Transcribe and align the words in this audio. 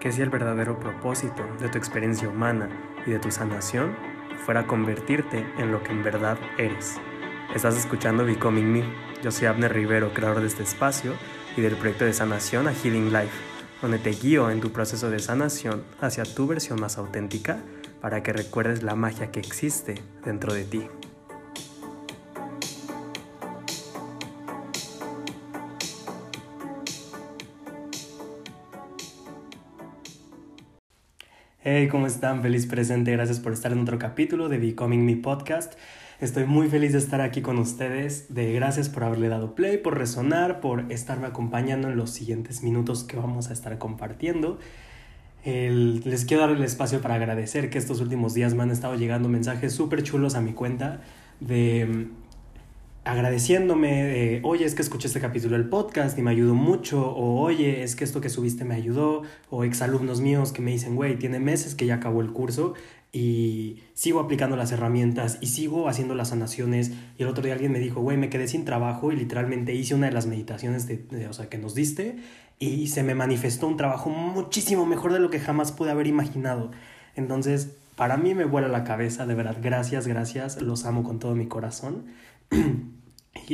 que 0.00 0.12
si 0.12 0.22
el 0.22 0.30
verdadero 0.30 0.78
propósito 0.78 1.44
de 1.60 1.68
tu 1.68 1.78
experiencia 1.78 2.28
humana 2.28 2.68
y 3.06 3.10
de 3.10 3.18
tu 3.18 3.30
sanación 3.30 3.96
fuera 4.44 4.66
convertirte 4.66 5.46
en 5.58 5.72
lo 5.72 5.82
que 5.82 5.92
en 5.92 6.02
verdad 6.02 6.38
eres. 6.58 6.96
Estás 7.54 7.76
escuchando 7.76 8.24
Becoming 8.24 8.72
Me. 8.72 8.84
Yo 9.22 9.30
soy 9.30 9.46
Abner 9.46 9.72
Rivero, 9.72 10.12
creador 10.12 10.40
de 10.40 10.46
este 10.46 10.62
espacio 10.62 11.14
y 11.56 11.62
del 11.62 11.76
proyecto 11.76 12.04
de 12.04 12.12
sanación 12.12 12.68
a 12.68 12.74
Healing 12.74 13.12
Life, 13.12 13.36
donde 13.80 13.98
te 13.98 14.10
guío 14.10 14.50
en 14.50 14.60
tu 14.60 14.72
proceso 14.72 15.10
de 15.10 15.18
sanación 15.18 15.84
hacia 16.00 16.24
tu 16.24 16.46
versión 16.46 16.80
más 16.80 16.98
auténtica 16.98 17.58
para 18.00 18.22
que 18.22 18.32
recuerdes 18.32 18.82
la 18.82 18.94
magia 18.94 19.30
que 19.32 19.40
existe 19.40 20.02
dentro 20.24 20.52
de 20.52 20.64
ti. 20.64 20.88
Hey, 31.78 31.88
¿cómo 31.88 32.06
están? 32.06 32.40
Feliz 32.40 32.64
presente, 32.64 33.12
gracias 33.12 33.38
por 33.38 33.52
estar 33.52 33.70
en 33.70 33.80
otro 33.80 33.98
capítulo 33.98 34.48
de 34.48 34.56
Becoming 34.56 35.04
Me 35.04 35.14
Podcast. 35.14 35.74
Estoy 36.22 36.46
muy 36.46 36.68
feliz 36.68 36.92
de 36.92 36.98
estar 36.98 37.20
aquí 37.20 37.42
con 37.42 37.58
ustedes, 37.58 38.32
de 38.32 38.50
gracias 38.54 38.88
por 38.88 39.04
haberle 39.04 39.28
dado 39.28 39.54
play, 39.54 39.76
por 39.76 39.98
resonar, 39.98 40.62
por 40.62 40.90
estarme 40.90 41.26
acompañando 41.26 41.90
en 41.90 41.98
los 41.98 42.08
siguientes 42.08 42.62
minutos 42.62 43.04
que 43.04 43.18
vamos 43.18 43.50
a 43.50 43.52
estar 43.52 43.76
compartiendo. 43.76 44.58
les 45.44 46.24
quiero 46.24 46.46
dar 46.46 46.56
el 46.56 46.64
espacio 46.64 47.02
para 47.02 47.16
agradecer 47.16 47.68
que 47.68 47.76
estos 47.76 48.00
últimos 48.00 48.32
días 48.32 48.54
me 48.54 48.62
han 48.62 48.70
estado 48.70 48.94
llegando 48.94 49.28
mensajes 49.28 49.74
súper 49.74 50.02
chulos 50.02 50.34
a 50.34 50.40
mi 50.40 50.54
cuenta 50.54 51.02
de 51.40 52.08
agradeciéndome 53.06 54.02
de, 54.02 54.40
oye, 54.42 54.64
es 54.64 54.74
que 54.74 54.82
escuché 54.82 55.06
este 55.06 55.20
capítulo 55.20 55.56
del 55.56 55.68
podcast 55.68 56.18
y 56.18 56.22
me 56.22 56.32
ayudó 56.32 56.54
mucho, 56.54 57.08
o 57.08 57.40
oye, 57.40 57.84
es 57.84 57.94
que 57.94 58.02
esto 58.02 58.20
que 58.20 58.28
subiste 58.28 58.64
me 58.64 58.74
ayudó, 58.74 59.22
o 59.48 59.62
exalumnos 59.62 60.20
míos 60.20 60.50
que 60.50 60.60
me 60.60 60.72
dicen, 60.72 60.96
güey, 60.96 61.16
tiene 61.16 61.38
meses 61.38 61.76
que 61.76 61.86
ya 61.86 61.94
acabó 61.94 62.20
el 62.20 62.32
curso 62.32 62.74
y 63.12 63.84
sigo 63.94 64.18
aplicando 64.18 64.56
las 64.56 64.72
herramientas 64.72 65.38
y 65.40 65.46
sigo 65.46 65.88
haciendo 65.88 66.16
las 66.16 66.30
sanaciones. 66.30 66.90
Y 67.16 67.22
el 67.22 67.28
otro 67.28 67.44
día 67.44 67.52
alguien 67.52 67.70
me 67.70 67.78
dijo, 67.78 68.00
güey, 68.00 68.16
me 68.16 68.28
quedé 68.28 68.48
sin 68.48 68.64
trabajo 68.64 69.12
y 69.12 69.16
literalmente 69.16 69.72
hice 69.72 69.94
una 69.94 70.08
de 70.08 70.12
las 70.12 70.26
meditaciones 70.26 70.88
de, 70.88 71.28
o 71.28 71.32
sea, 71.32 71.48
que 71.48 71.58
nos 71.58 71.76
diste 71.76 72.16
y 72.58 72.88
se 72.88 73.04
me 73.04 73.14
manifestó 73.14 73.68
un 73.68 73.76
trabajo 73.76 74.10
muchísimo 74.10 74.84
mejor 74.84 75.12
de 75.12 75.20
lo 75.20 75.30
que 75.30 75.38
jamás 75.38 75.70
pude 75.70 75.92
haber 75.92 76.08
imaginado. 76.08 76.72
Entonces, 77.14 77.76
para 77.94 78.16
mí 78.16 78.34
me 78.34 78.46
vuela 78.46 78.66
la 78.66 78.82
cabeza, 78.82 79.26
de 79.26 79.34
verdad, 79.36 79.58
gracias, 79.62 80.08
gracias, 80.08 80.60
los 80.60 80.84
amo 80.86 81.04
con 81.04 81.20
todo 81.20 81.36
mi 81.36 81.46
corazón. 81.46 82.06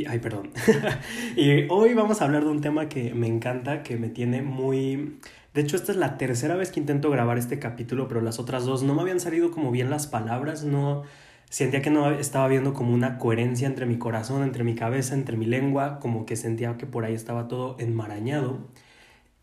ay, 0.07 0.19
perdón. 0.19 0.51
y 1.35 1.67
hoy 1.69 1.93
vamos 1.93 2.21
a 2.21 2.25
hablar 2.25 2.43
de 2.43 2.49
un 2.49 2.61
tema 2.61 2.89
que 2.89 3.13
me 3.13 3.27
encanta, 3.27 3.83
que 3.83 3.97
me 3.97 4.09
tiene 4.09 4.41
muy... 4.41 5.19
De 5.53 5.61
hecho, 5.61 5.75
esta 5.75 5.91
es 5.91 5.97
la 5.97 6.17
tercera 6.17 6.55
vez 6.55 6.71
que 6.71 6.79
intento 6.79 7.09
grabar 7.11 7.37
este 7.37 7.59
capítulo, 7.59 8.07
pero 8.07 8.21
las 8.21 8.39
otras 8.39 8.65
dos 8.65 8.83
no 8.83 8.95
me 8.95 9.01
habían 9.01 9.19
salido 9.19 9.51
como 9.51 9.71
bien 9.71 9.89
las 9.89 10.07
palabras, 10.07 10.63
no... 10.63 11.03
Sentía 11.49 11.83
que 11.83 11.91
no 11.91 12.09
estaba 12.09 12.47
viendo 12.47 12.73
como 12.73 12.95
una 12.95 13.19
coherencia 13.19 13.67
entre 13.67 13.85
mi 13.85 13.99
corazón, 13.99 14.41
entre 14.41 14.63
mi 14.63 14.73
cabeza, 14.73 15.13
entre 15.13 15.37
mi 15.37 15.45
lengua, 15.45 15.99
como 15.99 16.25
que 16.25 16.35
sentía 16.35 16.77
que 16.77 16.87
por 16.87 17.05
ahí 17.05 17.13
estaba 17.13 17.47
todo 17.47 17.75
enmarañado. 17.77 18.57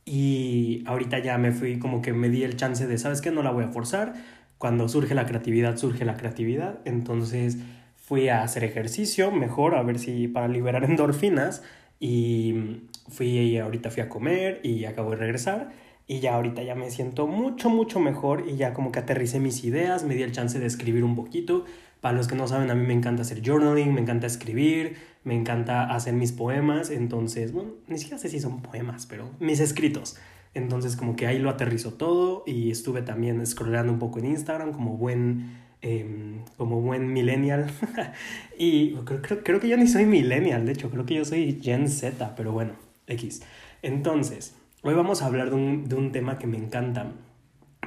Y 0.04 0.82
ahorita 0.86 1.20
ya 1.20 1.38
me 1.38 1.52
fui, 1.52 1.78
como 1.78 2.02
que 2.02 2.12
me 2.12 2.28
di 2.28 2.42
el 2.42 2.56
chance 2.56 2.88
de, 2.88 2.98
¿sabes 2.98 3.20
qué? 3.20 3.30
No 3.30 3.44
la 3.44 3.52
voy 3.52 3.64
a 3.64 3.68
forzar. 3.68 4.14
Cuando 4.58 4.88
surge 4.88 5.14
la 5.14 5.24
creatividad, 5.24 5.76
surge 5.76 6.04
la 6.04 6.16
creatividad. 6.16 6.80
Entonces 6.84 7.58
fui 8.10 8.28
a 8.28 8.42
hacer 8.42 8.64
ejercicio 8.64 9.30
mejor, 9.30 9.76
a 9.76 9.84
ver 9.84 10.00
si 10.00 10.26
para 10.26 10.48
liberar 10.48 10.82
endorfinas 10.90 11.62
y 12.00 12.88
fui 13.08 13.56
ahorita 13.56 13.88
fui 13.92 14.02
a 14.02 14.08
comer 14.08 14.60
y 14.64 14.84
acabo 14.84 15.10
de 15.10 15.16
regresar 15.16 15.70
y 16.08 16.18
ya 16.18 16.34
ahorita 16.34 16.64
ya 16.64 16.74
me 16.74 16.90
siento 16.90 17.28
mucho 17.28 17.70
mucho 17.70 18.00
mejor 18.00 18.46
y 18.48 18.56
ya 18.56 18.74
como 18.74 18.90
que 18.90 18.98
aterricé 18.98 19.38
mis 19.38 19.62
ideas, 19.62 20.02
me 20.02 20.16
di 20.16 20.24
el 20.24 20.32
chance 20.32 20.58
de 20.58 20.66
escribir 20.66 21.04
un 21.04 21.14
poquito. 21.14 21.66
Para 22.00 22.16
los 22.16 22.26
que 22.26 22.34
no 22.34 22.48
saben, 22.48 22.68
a 22.72 22.74
mí 22.74 22.84
me 22.84 22.94
encanta 22.94 23.22
hacer 23.22 23.42
journaling, 23.46 23.94
me 23.94 24.00
encanta 24.00 24.26
escribir, 24.26 24.96
me 25.22 25.36
encanta 25.36 25.94
hacer 25.94 26.14
mis 26.14 26.32
poemas, 26.32 26.90
entonces, 26.90 27.52
bueno, 27.52 27.74
ni 27.86 27.98
siquiera 27.98 28.18
sé 28.18 28.28
si 28.28 28.40
son 28.40 28.60
poemas, 28.60 29.06
pero 29.06 29.30
mis 29.38 29.60
escritos. 29.60 30.16
Entonces 30.52 30.96
como 30.96 31.14
que 31.14 31.28
ahí 31.28 31.38
lo 31.38 31.48
aterrizo 31.48 31.92
todo 31.92 32.42
y 32.44 32.72
estuve 32.72 33.02
también 33.02 33.46
scrollando 33.46 33.92
un 33.92 34.00
poco 34.00 34.18
en 34.18 34.26
Instagram 34.26 34.72
como 34.72 34.96
buen 34.96 35.69
Em, 35.82 36.44
como 36.58 36.80
buen 36.82 37.10
millennial. 37.12 37.70
y 38.58 38.92
creo, 38.96 39.22
creo, 39.22 39.42
creo, 39.42 39.60
que 39.60 39.68
yo 39.68 39.78
ni 39.78 39.86
soy 39.86 40.04
millennial, 40.04 40.66
de 40.66 40.72
hecho, 40.72 40.90
creo 40.90 41.06
que 41.06 41.14
yo 41.14 41.24
soy 41.24 41.58
Gen 41.62 41.88
Z, 41.88 42.34
pero 42.36 42.52
bueno, 42.52 42.74
X. 43.06 43.42
Entonces, 43.80 44.54
hoy 44.82 44.92
vamos 44.92 45.22
a 45.22 45.26
hablar 45.26 45.48
de 45.48 45.56
un, 45.56 45.88
de 45.88 45.94
un 45.94 46.12
tema 46.12 46.38
que 46.38 46.46
me 46.46 46.58
encanta. 46.58 47.12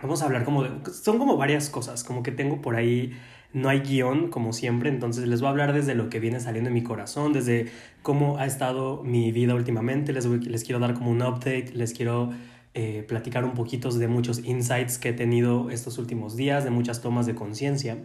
Vamos 0.01 0.23
a 0.23 0.25
hablar 0.25 0.43
como 0.43 0.63
de, 0.63 0.71
son 0.91 1.19
como 1.19 1.37
varias 1.37 1.69
cosas, 1.69 2.03
como 2.03 2.23
que 2.23 2.31
tengo 2.31 2.61
por 2.61 2.75
ahí, 2.75 3.13
no 3.53 3.69
hay 3.69 3.81
guion 3.81 4.29
como 4.29 4.53
siempre, 4.53 4.89
entonces 4.89 5.27
les 5.27 5.39
voy 5.39 5.47
a 5.47 5.51
hablar 5.51 5.71
desde 5.73 5.93
lo 5.93 6.09
que 6.09 6.19
viene 6.19 6.39
saliendo 6.39 6.69
en 6.69 6.73
mi 6.73 6.81
corazón, 6.81 7.31
desde 7.31 7.67
cómo 8.01 8.39
ha 8.39 8.47
estado 8.47 9.03
mi 9.03 9.31
vida 9.31 9.53
últimamente, 9.53 10.13
les, 10.13 10.25
les 10.25 10.63
quiero 10.63 10.79
dar 10.79 10.95
como 10.95 11.11
un 11.11 11.21
update, 11.21 11.71
les 11.75 11.93
quiero 11.93 12.31
eh, 12.75 13.05
platicar 13.07 13.45
un 13.45 13.53
poquito 13.53 13.91
de 13.91 14.07
muchos 14.07 14.43
insights 14.45 14.97
que 14.97 15.09
he 15.09 15.13
tenido 15.13 15.69
estos 15.69 15.97
últimos 15.99 16.35
días, 16.35 16.63
de 16.63 16.71
muchas 16.71 17.01
tomas 17.01 17.25
de 17.25 17.35
conciencia. 17.35 17.97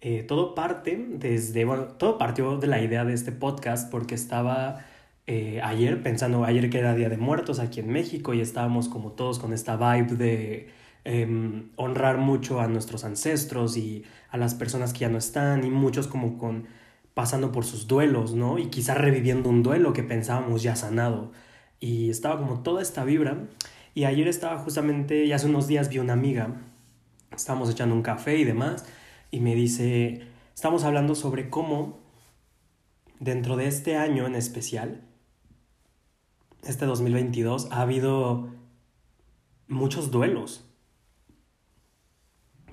Eh, 0.00 0.22
todo 0.22 0.54
parte 0.54 1.06
desde, 1.10 1.64
bueno, 1.64 1.84
todo 1.84 2.18
partió 2.18 2.56
de 2.58 2.66
la 2.66 2.80
idea 2.82 3.04
de 3.04 3.14
este 3.14 3.32
podcast 3.32 3.90
porque 3.90 4.14
estaba 4.14 4.84
eh, 5.26 5.60
ayer 5.62 6.02
pensando, 6.02 6.44
ayer 6.44 6.70
que 6.70 6.78
era 6.78 6.94
Día 6.94 7.08
de 7.08 7.16
Muertos 7.16 7.58
aquí 7.58 7.80
en 7.80 7.88
México 7.90 8.34
y 8.34 8.40
estábamos 8.40 8.88
como 8.88 9.12
todos 9.12 9.38
con 9.38 9.52
esta 9.52 9.76
vibe 9.76 10.16
de 10.16 10.68
em, 11.04 11.70
honrar 11.76 12.18
mucho 12.18 12.60
a 12.60 12.68
nuestros 12.68 13.04
ancestros 13.04 13.76
y 13.76 14.04
a 14.30 14.36
las 14.36 14.54
personas 14.54 14.92
que 14.92 15.00
ya 15.00 15.08
no 15.08 15.18
están 15.18 15.64
y 15.64 15.70
muchos 15.70 16.06
como 16.06 16.38
con 16.38 16.66
pasando 17.14 17.52
por 17.52 17.64
sus 17.64 17.86
duelos, 17.86 18.34
¿no? 18.34 18.58
Y 18.58 18.66
quizás 18.66 18.98
reviviendo 18.98 19.48
un 19.48 19.62
duelo 19.62 19.92
que 19.92 20.02
pensábamos 20.02 20.62
ya 20.62 20.76
sanado. 20.76 21.32
Y 21.80 22.10
estaba 22.10 22.38
como 22.38 22.62
toda 22.62 22.82
esta 22.82 23.04
vibra 23.04 23.46
y 23.94 24.04
ayer 24.04 24.28
estaba 24.28 24.58
justamente, 24.58 25.24
y 25.24 25.32
hace 25.32 25.46
unos 25.46 25.66
días 25.68 25.88
vi 25.88 25.98
una 25.98 26.12
amiga, 26.12 26.60
estábamos 27.34 27.70
echando 27.70 27.94
un 27.94 28.02
café 28.02 28.36
y 28.36 28.44
demás, 28.44 28.84
y 29.30 29.40
me 29.40 29.54
dice, 29.54 30.28
estamos 30.54 30.84
hablando 30.84 31.14
sobre 31.14 31.48
cómo 31.48 32.00
dentro 33.20 33.56
de 33.56 33.68
este 33.68 33.96
año 33.96 34.26
en 34.26 34.34
especial, 34.34 35.02
este 36.64 36.86
2022, 36.86 37.68
ha 37.70 37.82
habido 37.82 38.48
muchos 39.68 40.10
duelos. 40.10 40.64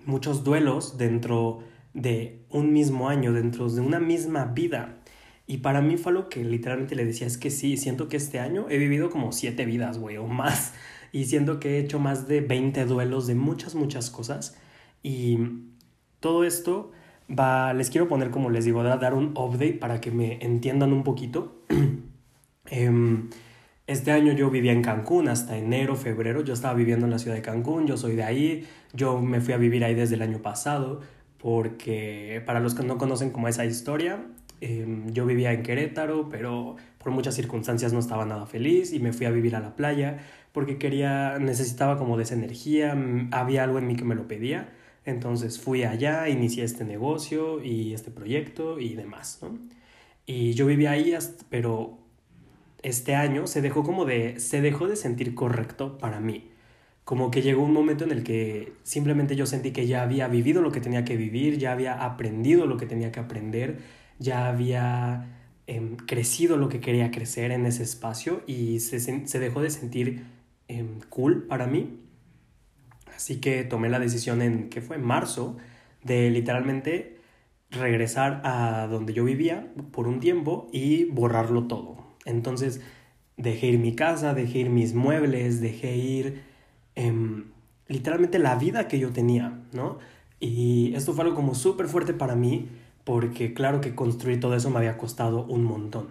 Muchos 0.05 0.43
duelos 0.43 0.97
dentro 0.97 1.59
de 1.93 2.45
un 2.49 2.73
mismo 2.73 3.09
año, 3.09 3.33
dentro 3.33 3.69
de 3.69 3.81
una 3.81 3.99
misma 3.99 4.45
vida. 4.45 5.01
Y 5.45 5.57
para 5.57 5.81
mí 5.81 5.97
fue 5.97 6.13
lo 6.13 6.29
que 6.29 6.43
literalmente 6.43 6.95
le 6.95 7.05
decía, 7.05 7.27
es 7.27 7.38
que 7.38 7.49
sí, 7.49 7.75
siento 7.75 8.07
que 8.07 8.17
este 8.17 8.39
año 8.39 8.67
he 8.69 8.77
vivido 8.77 9.09
como 9.09 9.31
siete 9.31 9.65
vidas, 9.65 9.97
güey, 9.97 10.17
o 10.17 10.25
más 10.25 10.73
y 11.11 11.25
siento 11.25 11.59
que 11.59 11.77
he 11.77 11.79
hecho 11.79 11.99
más 11.99 12.27
de 12.27 12.41
20 12.41 12.85
duelos 12.85 13.27
de 13.27 13.35
muchas, 13.35 13.75
muchas 13.75 14.09
cosas. 14.09 14.57
Y 15.03 15.38
todo 16.19 16.44
esto 16.44 16.91
va, 17.29 17.73
les 17.73 17.89
quiero 17.89 18.07
poner, 18.07 18.29
como 18.31 18.49
les 18.49 18.66
digo, 18.66 18.83
dar 18.83 19.13
un 19.13 19.38
update 19.38 19.73
para 19.73 20.01
que 20.01 20.11
me 20.11 20.44
entiendan 20.44 20.94
un 20.94 21.03
poquito. 21.03 21.63
Em, 22.73 23.29
este 23.85 24.11
año 24.11 24.31
yo 24.31 24.50
vivía 24.50 24.71
en 24.71 24.81
Cancún 24.81 25.27
hasta 25.27 25.57
enero, 25.57 25.97
febrero. 25.97 26.41
Yo 26.41 26.53
estaba 26.53 26.73
viviendo 26.73 27.05
en 27.05 27.11
la 27.11 27.19
ciudad 27.19 27.35
de 27.35 27.41
Cancún, 27.41 27.85
yo 27.85 27.97
soy 27.97 28.16
de 28.16 28.23
ahí. 28.23 28.67
Yo 28.94 29.19
me 29.19 29.41
fui 29.41 29.53
a 29.53 29.57
vivir 29.57 29.83
ahí 29.83 29.94
desde 29.94 30.16
el 30.16 30.21
año 30.21 30.41
pasado 30.41 31.01
porque 31.41 32.44
para 32.45 32.59
los 32.59 32.75
que 32.75 32.83
no 32.83 32.97
conocen 32.97 33.31
como 33.31 33.47
esa 33.47 33.66
historia, 33.66 34.23
em, 34.61 35.12
yo 35.12 35.25
vivía 35.25 35.51
en 35.51 35.63
Querétaro, 35.63 36.30
pero 36.30 36.75
por 37.03 37.12
muchas 37.12 37.36
circunstancias 37.36 37.94
no 37.94 38.00
estaba 38.00 38.25
nada 38.25 38.45
feliz 38.45 38.94
y 38.94 39.00
me 39.00 39.13
fui 39.13 39.25
a 39.25 39.31
vivir 39.31 39.56
a 39.56 39.59
la 39.59 39.75
playa 39.75 40.19
porque 40.51 40.77
quería, 40.77 41.39
necesitaba 41.39 41.98
como 41.98 42.18
de 42.18 42.24
esa 42.24 42.33
energía, 42.33 42.95
había 43.31 43.63
algo 43.63 43.80
en 43.80 43.88
mí 43.88 43.95
que 43.95 44.03
me 44.03 44.15
lo 44.15 44.27
pedía, 44.27 44.69
entonces 45.06 45.59
fui 45.59 45.83
allá, 45.83 46.30
inicié 46.30 46.63
este 46.63 46.83
negocio 46.83 47.63
y 47.63 47.94
este 47.94 48.12
proyecto 48.12 48.80
y 48.80 48.95
demás, 48.95 49.39
¿no? 49.42 49.57
Y 50.25 50.53
yo 50.53 50.65
vivía 50.65 50.92
ahí, 50.92 51.18
pero 51.50 51.98
este 52.83 53.15
año 53.15 53.48
se 53.48 53.62
dejó 53.62 53.83
como 53.83 54.06
de, 54.06 54.39
se 54.39 54.62
dejó 54.62 54.88
de 54.88 54.95
sentir 54.95 55.36
correcto 55.36 55.98
para 55.98 56.19
mí. 56.19 56.50
Como 57.03 57.31
que 57.31 57.42
llegó 57.42 57.63
un 57.63 57.74
momento 57.74 58.03
en 58.03 58.12
el 58.12 58.24
que 58.24 58.74
simplemente 58.83 59.36
yo 59.36 59.45
sentí 59.45 59.71
que 59.71 59.88
ya 59.88 60.03
había 60.03 60.27
vivido 60.27 60.62
lo 60.62 60.71
que 60.71 60.81
tenía 60.81 61.03
que 61.03 61.18
vivir, 61.18 61.57
ya 61.57 61.71
había 61.71 62.03
aprendido 62.03 62.68
lo 62.68 62.77
que 62.77 62.86
tenía 62.86 63.12
que 63.12 63.19
aprender, 63.19 63.80
ya 64.19 64.48
había 64.48 65.40
em, 65.75 65.95
crecido 65.95 66.57
lo 66.57 66.69
que 66.69 66.79
quería 66.79 67.12
crecer 67.12 67.51
en 67.51 67.65
ese 67.65 67.83
espacio 67.83 68.44
y 68.47 68.79
se, 68.79 69.00
se 69.00 69.39
dejó 69.39 69.62
de 69.62 69.69
sentir 69.69 70.23
Em, 70.71 71.01
cool 71.09 71.44
para 71.47 71.68
mí. 71.68 72.00
Así 73.13 73.41
que 73.41 73.65
tomé 73.65 73.89
la 73.89 74.00
decisión 74.00 74.41
en, 74.41 74.69
que 74.69 74.79
fue 74.81 74.95
en 74.95 75.03
marzo, 75.03 75.57
de 76.01 76.29
literalmente 76.29 77.18
regresar 77.71 78.41
a 78.45 78.88
donde 78.89 79.12
yo 79.13 79.25
vivía 79.25 79.73
por 79.91 80.07
un 80.07 80.21
tiempo 80.21 80.69
y 80.71 81.06
borrarlo 81.06 81.68
todo. 81.68 81.97
Entonces 82.25 82.81
dejé 83.35 83.67
ir 83.67 83.79
mi 83.79 83.95
casa, 83.95 84.33
dejé 84.33 84.59
ir 84.59 84.69
mis 84.69 84.94
muebles, 84.94 85.59
dejé 85.59 85.97
ir 85.97 86.41
em, 86.95 87.51
literalmente 87.88 88.39
la 88.39 88.56
vida 88.56 88.88
que 88.88 88.97
yo 88.97 89.12
tenía, 89.12 89.59
¿no? 89.74 90.00
Y 90.39 90.94
esto 90.95 91.13
fue 91.13 91.25
algo 91.25 91.35
como 91.35 91.53
súper 91.53 91.88
fuerte 91.88 92.13
para 92.13 92.35
mí 92.35 92.69
porque 93.12 93.54
claro 93.54 93.81
que 93.81 93.94
construir 93.94 94.40
todo 94.40 94.56
eso 94.56 94.69
me 94.69 94.78
había 94.78 94.98
costado 94.98 95.44
un 95.44 95.66
montón. 95.66 96.08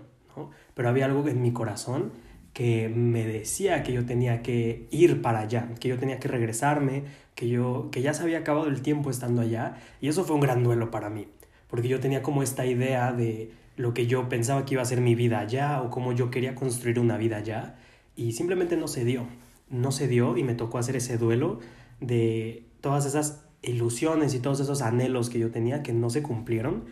Pero 0.75 0.91
había 0.91 1.06
algo 1.06 1.26
en 1.29 1.41
mi 1.41 1.50
corazón 1.50 2.12
que 2.52 2.91
me 2.91 3.26
decía 3.26 3.82
que 3.82 3.94
yo 3.94 4.05
tenía 4.05 4.43
que 4.43 4.87
ir 4.91 5.23
para 5.23 5.38
allá, 5.38 5.70
que 5.81 5.88
yo 5.88 5.99
tenía 5.99 6.20
que 6.20 6.29
regresarme, 6.29 7.05
que 7.35 7.49
yo 7.49 7.88
que 7.91 8.02
ya 8.02 8.12
se 8.12 8.23
había 8.23 8.41
acabado 8.41 8.67
el 8.67 8.82
tiempo 8.82 9.08
estando 9.08 9.41
allá 9.41 9.79
y 10.02 10.08
eso 10.08 10.25
fue 10.25 10.35
un 10.37 10.43
gran 10.43 10.62
duelo 10.62 10.91
para 10.91 11.08
mí, 11.08 11.26
porque 11.69 11.88
yo 11.88 12.00
tenía 12.00 12.20
como 12.20 12.43
esta 12.43 12.67
idea 12.67 13.14
de 13.14 13.50
lo 13.79 13.94
que 13.94 14.06
yo 14.06 14.29
pensaba 14.29 14.67
que 14.67 14.75
iba 14.75 14.82
a 14.82 14.85
ser 14.85 15.00
mi 15.00 15.14
vida 15.14 15.38
allá 15.38 15.81
o 15.81 15.88
cómo 15.88 16.12
yo 16.12 16.31
quería 16.31 16.55
construir 16.55 17.00
una 17.00 17.17
vida 17.17 17.38
allá 17.38 17.76
y 18.14 18.32
simplemente 18.32 18.76
no 18.76 18.88
se 18.88 19.06
dio. 19.06 19.25
No 19.70 19.91
se 19.91 20.06
dio 20.06 20.37
y 20.37 20.44
me 20.44 20.55
tocó 20.55 20.76
hacer 20.76 20.97
ese 20.97 21.17
duelo 21.17 21.61
de 21.99 22.67
todas 22.82 23.06
esas 23.06 23.47
ilusiones 23.62 24.34
y 24.34 24.40
todos 24.40 24.60
esos 24.60 24.82
anhelos 24.82 25.30
que 25.30 25.38
yo 25.38 25.50
tenía 25.50 25.82
que 25.82 25.92
no 25.92 26.10
se 26.10 26.22
cumplieron 26.22 26.84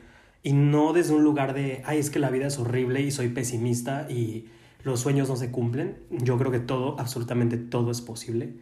y 0.43 0.53
no 0.53 0.93
desde 0.93 1.15
un 1.15 1.25
lugar 1.25 1.55
de, 1.55 1.83
ay, 1.85 1.99
es 1.99 2.11
que 2.11 2.19
la 2.19 2.31
vida 2.31 2.47
es 2.47 2.59
horrible 2.59 3.01
y 3.01 3.11
soy 3.11 3.29
pesimista 3.29 4.07
y 4.11 4.47
los 4.85 5.01
sueños 5.01 5.29
no 5.29 5.37
se 5.37 5.51
cumplen. 5.51 5.99
Yo 6.11 6.39
creo 6.39 6.53
que 6.53 6.61
todo, 6.61 6.99
absolutamente 6.99 7.57
todo 7.57 7.91
es 7.91 8.01
posible. 8.01 8.55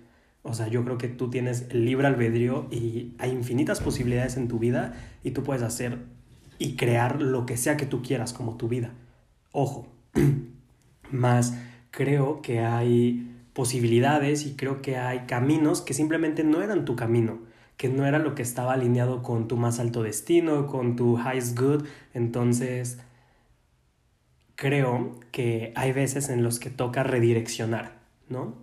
O 0.42 0.54
sea, 0.54 0.68
yo 0.68 0.84
creo 0.84 0.96
que 0.96 1.08
tú 1.08 1.28
tienes 1.28 1.66
el 1.70 1.84
libre 1.84 2.06
albedrío 2.06 2.66
y 2.70 3.14
hay 3.18 3.30
infinitas 3.30 3.80
posibilidades 3.80 4.36
en 4.36 4.48
tu 4.48 4.58
vida 4.58 4.94
y 5.22 5.32
tú 5.32 5.42
puedes 5.42 5.62
hacer 5.62 5.98
y 6.58 6.76
crear 6.76 7.20
lo 7.20 7.46
que 7.46 7.56
sea 7.56 7.76
que 7.76 7.86
tú 7.86 8.02
quieras 8.02 8.32
como 8.32 8.56
tu 8.56 8.68
vida. 8.68 8.92
Ojo, 9.52 9.88
más 11.10 11.54
creo 11.90 12.42
que 12.42 12.60
hay 12.60 13.32
posibilidades 13.52 14.46
y 14.46 14.54
creo 14.54 14.82
que 14.82 14.96
hay 14.96 15.20
caminos 15.20 15.80
que 15.80 15.94
simplemente 15.94 16.44
no 16.44 16.62
eran 16.62 16.84
tu 16.84 16.94
camino, 16.94 17.38
que 17.76 17.88
no 17.88 18.06
era 18.06 18.18
lo 18.18 18.34
que 18.34 18.42
estaba 18.42 18.72
alineado 18.72 19.22
con 19.22 19.48
tu 19.48 19.56
más 19.56 19.78
alto 19.80 20.02
destino, 20.02 20.66
con 20.66 20.96
tu 20.96 21.18
highest 21.18 21.58
good. 21.58 21.84
Entonces, 22.14 22.98
creo 24.54 25.18
que 25.30 25.72
hay 25.76 25.92
veces 25.92 26.28
en 26.28 26.42
los 26.42 26.58
que 26.58 26.70
toca 26.70 27.02
redireccionar, 27.02 27.98
¿no? 28.28 28.54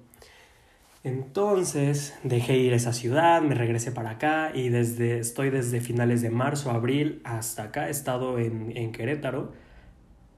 Entonces 1.04 2.18
dejé 2.24 2.57
ir 2.57 2.74
esa 2.74 2.94
ciudad, 2.94 3.42
me 3.42 3.56
regresé 3.56 3.92
para 3.92 4.12
acá 4.12 4.51
y 4.54 4.69
desde, 4.69 5.19
estoy 5.19 5.50
desde 5.50 5.81
finales 5.81 6.21
de 6.21 6.30
marzo, 6.30 6.71
abril 6.71 7.21
hasta 7.25 7.63
acá, 7.63 7.89
he 7.89 7.92
estado 7.92 8.39
en, 8.39 8.75
en 8.75 8.92
Querétaro. 8.94 9.51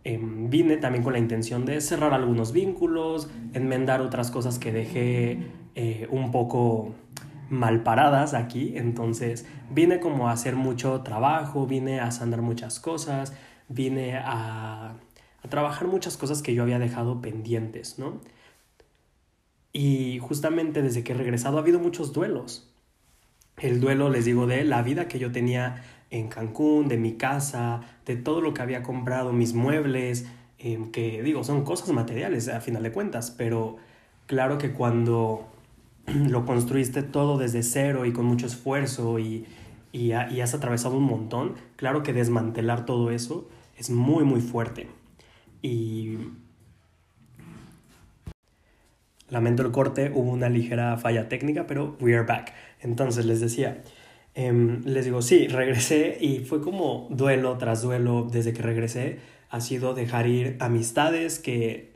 Em, 0.03 0.49
vine 0.49 0.77
también 0.77 1.03
con 1.03 1.13
la 1.13 1.19
intención 1.19 1.65
de 1.65 1.81
cerrar 1.81 2.13
algunos 2.13 2.51
vínculos, 2.51 3.29
enmendar 3.53 4.01
otras 4.01 4.31
cosas 4.31 4.59
que 4.59 4.71
dejé 4.71 5.39
eh, 5.75 6.07
un 6.11 6.31
poco 6.31 6.93
mal 7.49 7.83
paradas 7.83 8.33
aquí. 8.33 8.73
Entonces 8.75 9.45
vine 9.71 9.99
como 9.99 10.29
a 10.29 10.31
hacer 10.31 10.55
mucho 10.55 11.01
trabajo, 11.01 11.67
vine 11.67 11.99
a 11.99 12.11
sanar 12.11 12.41
muchas 12.41 12.79
cosas, 12.79 13.33
vine 13.69 14.17
a, 14.17 14.95
a 15.43 15.49
trabajar 15.49 15.87
muchas 15.87 16.17
cosas 16.17 16.41
que 16.41 16.53
yo 16.53 16.63
había 16.63 16.79
dejado 16.79 17.21
pendientes, 17.21 17.99
¿no? 17.99 18.21
Y 19.73 20.19
justamente 20.19 20.81
desde 20.81 21.03
que 21.03 21.11
he 21.13 21.15
regresado 21.15 21.57
ha 21.57 21.61
habido 21.61 21.79
muchos 21.79 22.13
duelos. 22.13 22.71
El 23.57 23.81
duelo, 23.81 24.09
les 24.09 24.25
digo, 24.25 24.47
de 24.47 24.63
la 24.63 24.81
vida 24.81 25.07
que 25.07 25.19
yo 25.19 25.31
tenía 25.31 25.83
en 26.09 26.27
Cancún, 26.27 26.87
de 26.87 26.97
mi 26.97 27.13
casa, 27.13 27.81
de 28.05 28.15
todo 28.15 28.41
lo 28.41 28.53
que 28.53 28.61
había 28.61 28.83
comprado, 28.83 29.33
mis 29.33 29.53
muebles, 29.53 30.27
em, 30.59 30.91
que 30.91 31.21
digo, 31.23 31.43
son 31.43 31.63
cosas 31.63 31.89
materiales 31.91 32.47
a 32.47 32.61
final 32.61 32.83
de 32.83 32.91
cuentas, 32.91 33.31
pero 33.31 33.77
claro 34.27 34.57
que 34.57 34.71
cuando 34.73 35.45
lo 36.29 36.45
construiste 36.45 37.03
todo 37.03 37.37
desde 37.37 37.63
cero 37.63 38.05
y 38.05 38.13
con 38.13 38.25
mucho 38.25 38.47
esfuerzo 38.47 39.19
y, 39.19 39.45
y, 39.91 40.11
y 40.11 40.41
has 40.41 40.53
atravesado 40.53 40.97
un 40.97 41.03
montón, 41.03 41.55
claro 41.75 42.03
que 42.03 42.13
desmantelar 42.13 42.85
todo 42.85 43.11
eso 43.11 43.47
es 43.77 43.89
muy, 43.89 44.23
muy 44.23 44.41
fuerte. 44.41 44.87
Y 45.61 46.17
Lamento 49.29 49.63
el 49.63 49.71
corte, 49.71 50.11
hubo 50.13 50.31
una 50.31 50.49
ligera 50.49 50.97
falla 50.97 51.27
técnica, 51.27 51.65
pero 51.65 51.97
we 51.99 52.15
are 52.15 52.25
back. 52.25 52.53
Entonces 52.79 53.25
les 53.25 53.41
decía, 53.41 53.81
em, 54.35 54.83
les 54.85 55.05
digo, 55.05 55.21
sí, 55.23 55.47
regresé 55.47 56.17
y 56.21 56.39
fue 56.39 56.61
como 56.61 57.07
duelo 57.09 57.57
tras 57.57 57.81
duelo 57.81 58.27
desde 58.31 58.53
que 58.53 58.61
regresé. 58.61 59.19
Ha 59.49 59.61
sido 59.61 59.95
dejar 59.95 60.27
ir 60.27 60.57
amistades 60.59 61.39
que, 61.39 61.94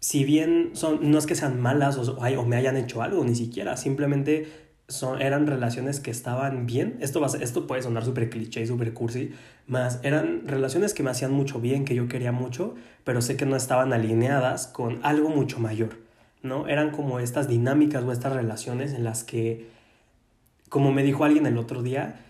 si 0.00 0.24
bien 0.24 0.70
son, 0.74 1.10
no 1.10 1.18
es 1.18 1.26
que 1.26 1.34
sean 1.34 1.60
malas 1.60 1.96
o, 1.96 2.16
o 2.16 2.44
me 2.44 2.56
hayan 2.56 2.76
hecho 2.76 3.02
algo, 3.02 3.24
ni 3.24 3.34
siquiera, 3.34 3.76
simplemente 3.76 4.46
son, 4.88 5.20
eran 5.20 5.46
relaciones 5.46 6.00
que 6.00 6.10
estaban 6.10 6.66
bien. 6.66 6.98
Esto, 7.00 7.20
va 7.20 7.28
esto 7.40 7.66
puede 7.66 7.82
sonar 7.82 8.04
súper 8.04 8.30
cliché 8.30 8.62
y 8.62 8.66
súper 8.66 8.94
cursi, 8.94 9.32
más 9.66 10.00
eran 10.02 10.46
relaciones 10.46 10.94
que 10.94 11.02
me 11.02 11.10
hacían 11.10 11.32
mucho 11.32 11.60
bien, 11.60 11.84
que 11.84 11.94
yo 11.94 12.08
quería 12.08 12.32
mucho, 12.32 12.74
pero 13.04 13.20
sé 13.22 13.36
que 13.36 13.46
no 13.46 13.56
estaban 13.56 13.92
alineadas 13.92 14.66
con 14.66 15.00
algo 15.02 15.28
mucho 15.28 15.58
mayor. 15.58 16.06
¿no? 16.42 16.68
Eran 16.68 16.90
como 16.90 17.18
estas 17.18 17.48
dinámicas 17.48 18.04
o 18.04 18.12
estas 18.12 18.32
relaciones 18.32 18.92
en 18.92 19.04
las 19.04 19.24
que, 19.24 19.68
como 20.68 20.92
me 20.92 21.02
dijo 21.02 21.24
alguien 21.24 21.46
el 21.46 21.58
otro 21.58 21.82
día, 21.82 22.20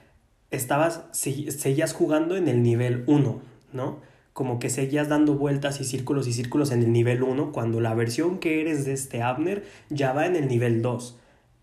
estabas, 0.50 1.04
seguías 1.12 1.92
jugando 1.92 2.36
en 2.36 2.48
el 2.48 2.62
nivel 2.62 3.04
1, 3.06 3.40
¿no? 3.72 4.00
Como 4.36 4.58
que 4.58 4.68
seguías 4.68 5.08
dando 5.08 5.32
vueltas 5.32 5.80
y 5.80 5.84
círculos 5.84 6.28
y 6.28 6.34
círculos 6.34 6.70
en 6.70 6.82
el 6.82 6.92
nivel 6.92 7.22
1 7.22 7.52
cuando 7.52 7.80
la 7.80 7.94
versión 7.94 8.38
que 8.38 8.60
eres 8.60 8.84
de 8.84 8.92
este 8.92 9.22
Abner 9.22 9.64
ya 9.88 10.12
va 10.12 10.26
en 10.26 10.36
el 10.36 10.46
nivel 10.46 10.82
2 10.82 11.18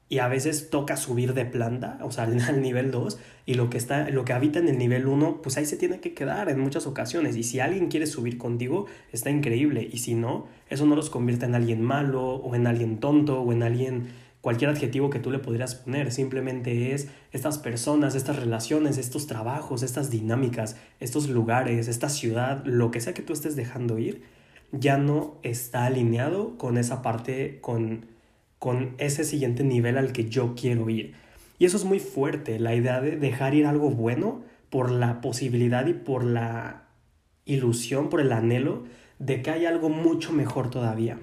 y 0.09 0.17
a 0.17 0.27
veces 0.27 0.71
toca 0.71 0.97
subir 0.97 1.35
de 1.35 1.45
planta, 1.45 1.99
o 2.01 2.11
sea, 2.11 2.23
al 2.47 2.61
nivel 2.63 2.89
2, 2.89 3.19
y 3.45 3.53
lo 3.53 3.69
que, 3.69 3.77
está, 3.77 4.09
lo 4.09 4.25
que 4.25 4.33
habita 4.33 4.57
en 4.57 4.69
el 4.69 4.79
nivel 4.79 5.07
1, 5.07 5.41
pues 5.43 5.55
ahí 5.57 5.65
se 5.65 5.77
tiene 5.77 5.99
que 5.99 6.15
quedar 6.15 6.49
en 6.49 6.59
muchas 6.59 6.87
ocasiones. 6.87 7.35
Y 7.35 7.43
si 7.43 7.59
alguien 7.59 7.89
quiere 7.89 8.07
subir 8.07 8.39
contigo, 8.39 8.87
está 9.11 9.29
increíble. 9.29 9.87
Y 9.91 9.97
si 9.99 10.15
no, 10.15 10.47
eso 10.69 10.87
no 10.87 10.95
los 10.95 11.11
convierte 11.11 11.45
en 11.45 11.53
alguien 11.53 11.83
malo, 11.83 12.23
o 12.23 12.55
en 12.55 12.65
alguien 12.65 12.99
tonto, 12.99 13.41
o 13.41 13.51
en 13.53 13.61
alguien, 13.61 14.07
cualquier 14.43 14.69
adjetivo 14.69 15.09
que 15.09 15.17
tú 15.17 15.31
le 15.31 15.39
podrías 15.39 15.73
poner. 15.73 16.11
Simplemente 16.11 16.93
es 16.93 17.07
estas 17.31 17.57
personas, 17.57 18.13
estas 18.13 18.35
relaciones, 18.35 18.99
estos 18.99 19.25
trabajos, 19.25 19.81
estas 19.81 20.11
dinámicas, 20.11 20.75
estos 20.99 21.27
lugares, 21.27 21.87
esta 21.87 22.09
ciudad, 22.09 22.63
lo 22.63 22.91
que 22.91 23.01
sea 23.01 23.15
que 23.15 23.23
tú 23.23 23.33
estés 23.33 23.55
dejando 23.55 23.97
ir, 23.97 24.21
ya 24.71 24.97
no 24.97 25.39
está 25.41 25.85
alineado 25.85 26.59
con 26.59 26.77
esa 26.77 27.01
parte, 27.01 27.57
con 27.61 28.13
con 28.63 28.95
ese 28.97 29.25
siguiente 29.25 29.65
nivel 29.65 29.97
al 29.97 30.13
que 30.13 30.29
yo 30.29 30.55
quiero 30.55 30.89
ir. 30.89 31.15
Y 31.59 31.65
eso 31.65 31.75
es 31.75 31.83
muy 31.83 31.99
fuerte, 31.99 32.59
la 32.59 32.73
idea 32.73 33.01
de 33.01 33.17
dejar 33.17 33.55
ir 33.55 33.65
algo 33.65 33.89
bueno 33.89 34.41
por 34.69 34.89
la 34.89 35.19
posibilidad 35.19 35.85
y 35.85 35.93
por 35.93 36.23
la 36.23 36.85
ilusión, 37.43 38.09
por 38.09 38.21
el 38.21 38.31
anhelo 38.31 38.85
de 39.19 39.41
que 39.41 39.51
hay 39.51 39.65
algo 39.65 39.89
mucho 39.89 40.31
mejor 40.31 40.69
todavía. 40.69 41.19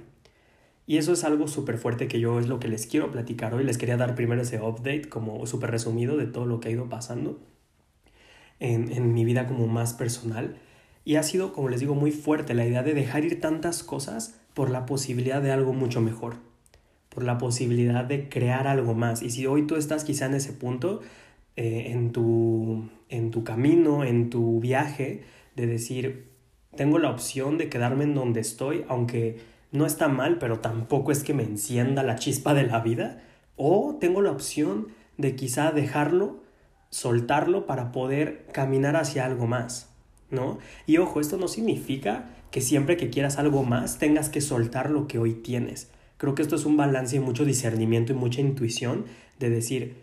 Y 0.91 0.99
eso 0.99 1.13
es 1.13 1.23
algo 1.23 1.47
súper 1.47 1.79
fuerte 1.79 2.09
que 2.09 2.19
yo 2.19 2.41
es 2.41 2.49
lo 2.49 2.59
que 2.59 2.67
les 2.67 2.89
quiero 2.89 3.13
platicar 3.13 3.55
hoy. 3.55 3.63
Les 3.63 3.79
quería 3.79 3.97
dar 3.97 4.17
primero 4.17 4.43
ese 4.43 4.61
update 4.61 5.09
como 5.09 5.47
súper 5.47 5.71
resumido 5.71 6.17
de 6.17 6.27
todo 6.27 6.47
lo 6.47 6.59
que 6.59 6.67
ha 6.67 6.73
ido 6.73 6.89
pasando 6.89 7.39
en, 8.59 8.91
en 8.91 9.15
mi 9.15 9.25
vida 9.25 9.47
como 9.47 9.69
más 9.69 9.95
personal. 9.95 10.57
Y 11.05 11.15
ha 11.15 11.23
sido, 11.23 11.53
como 11.53 11.69
les 11.69 11.79
digo, 11.79 11.95
muy 11.95 12.11
fuerte 12.11 12.55
la 12.55 12.67
idea 12.67 12.83
de 12.83 12.95
dejar 12.95 13.25
ir 13.25 13.41
tantas 13.41 13.85
cosas 13.85 14.35
por 14.53 14.69
la 14.69 14.85
posibilidad 14.85 15.41
de 15.41 15.53
algo 15.53 15.73
mucho 15.75 16.01
mejor 16.01 16.39
por 17.09 17.23
la 17.23 17.39
posibilidad 17.39 18.05
de 18.05 18.29
crear 18.29 18.67
algo 18.67 18.95
más. 18.95 19.23
Y 19.23 19.31
si 19.31 19.47
hoy 19.47 19.69
tú 19.69 19.77
estás 19.77 20.03
quizá 20.03 20.27
en 20.27 20.35
ese 20.35 20.53
punto, 20.53 21.03
eh, 21.55 21.93
en, 21.93 22.11
tu, 22.11 22.89
en 23.09 23.31
tu 23.31 23.45
camino, 23.45 24.03
en 24.03 24.29
tu 24.29 24.59
viaje, 24.59 25.23
de 25.55 25.67
decir, 25.69 26.31
tengo 26.77 26.99
la 26.99 27.11
opción 27.11 27.59
de 27.59 27.69
quedarme 27.69 28.05
en 28.05 28.15
donde 28.15 28.41
estoy, 28.41 28.85
aunque 28.89 29.39
no 29.73 29.87
está 29.87 30.09
mal, 30.09 30.39
pero 30.39 30.59
tampoco 30.59 31.13
es 31.13 31.23
que 31.23 31.35
me 31.35 31.43
encienda 31.43 32.03
la 32.03 32.17
chispa 32.17 32.55
de 32.55 32.65
la 32.65 32.81
vida, 32.81 33.23
o 33.57 33.97
tengo 34.01 34.23
la 34.23 34.31
opción 34.31 34.89
de 35.17 35.37
quizá 35.37 35.71
dejarlo, 35.71 36.43
soltarlo 36.91 37.67
para 37.67 37.93
poder 37.93 38.47
caminar 38.53 38.97
hacia 38.97 39.27
algo 39.27 39.47
más, 39.47 39.91
¿no? 40.31 40.59
Y 40.87 40.99
ojo, 40.99 41.21
esto 41.21 41.37
no 41.37 41.47
significa 41.47 42.31
que 42.51 42.61
siempre 42.61 42.97
que 42.97 43.11
quieras 43.11 43.39
algo 43.39 43.63
más 43.63 43.99
tengas 43.99 44.29
que 44.29 44.41
soltar 44.41 44.91
lo 44.91 45.07
que 45.07 45.19
hoy 45.19 45.35
tienes. 45.35 45.91
Creo 46.17 46.35
que 46.35 46.43
esto 46.43 46.57
es 46.57 46.65
un 46.65 46.77
balance 46.77 47.17
y 47.17 47.21
mucho 47.21 47.45
discernimiento 47.45 48.13
y 48.13 48.17
mucha 48.17 48.41
intuición 48.41 49.05
de 49.39 49.51
decir, 49.51 49.97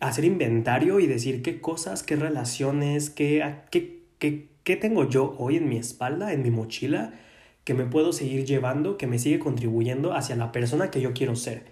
hacer 0.00 0.24
inventario 0.24 1.00
y 1.00 1.06
decir 1.06 1.42
qué 1.42 1.60
cosas, 1.60 2.02
qué 2.02 2.16
relaciones, 2.16 3.10
qué, 3.10 3.44
qué, 3.70 4.02
qué, 4.18 4.48
qué 4.64 4.76
tengo 4.76 5.08
yo 5.08 5.36
hoy 5.38 5.56
en 5.56 5.68
mi 5.68 5.76
espalda, 5.76 6.32
en 6.32 6.42
mi 6.42 6.50
mochila, 6.50 7.14
que 7.64 7.74
me 7.74 7.86
puedo 7.86 8.12
seguir 8.12 8.44
llevando, 8.44 8.98
que 8.98 9.06
me 9.06 9.18
sigue 9.18 9.38
contribuyendo 9.38 10.12
hacia 10.14 10.36
la 10.36 10.52
persona 10.52 10.90
que 10.90 11.00
yo 11.00 11.12
quiero 11.14 11.34
ser. 11.34 11.64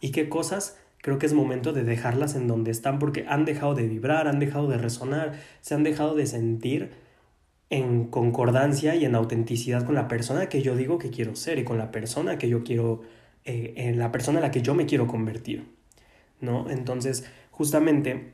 Y 0.00 0.10
qué 0.12 0.28
cosas 0.28 0.78
creo 1.02 1.18
que 1.18 1.26
es 1.26 1.34
momento 1.34 1.72
de 1.72 1.84
dejarlas 1.84 2.36
en 2.36 2.46
donde 2.46 2.70
están 2.70 2.98
porque 2.98 3.26
han 3.28 3.44
dejado 3.44 3.74
de 3.74 3.86
vibrar, 3.88 4.28
han 4.28 4.38
dejado 4.38 4.68
de 4.68 4.78
resonar, 4.78 5.38
se 5.60 5.74
han 5.74 5.82
dejado 5.82 6.14
de 6.14 6.26
sentir 6.26 6.92
en 7.70 8.04
concordancia 8.06 8.94
y 8.94 9.04
en 9.04 9.14
autenticidad 9.14 9.84
con 9.84 9.94
la 9.94 10.06
persona 10.06 10.48
que 10.48 10.62
yo 10.62 10.76
digo 10.76 10.98
que 10.98 11.10
quiero 11.10 11.34
ser 11.34 11.58
y 11.58 11.64
con 11.64 11.76
la 11.76 11.90
persona 11.90 12.38
que 12.38 12.48
yo 12.48 12.62
quiero 12.62 13.02
eh, 13.44 13.74
en 13.76 13.98
la 13.98 14.12
persona 14.12 14.38
en 14.38 14.42
la 14.42 14.50
que 14.50 14.62
yo 14.62 14.74
me 14.74 14.86
quiero 14.86 15.06
convertir, 15.08 15.66
¿no? 16.40 16.70
Entonces, 16.70 17.24
justamente, 17.50 18.32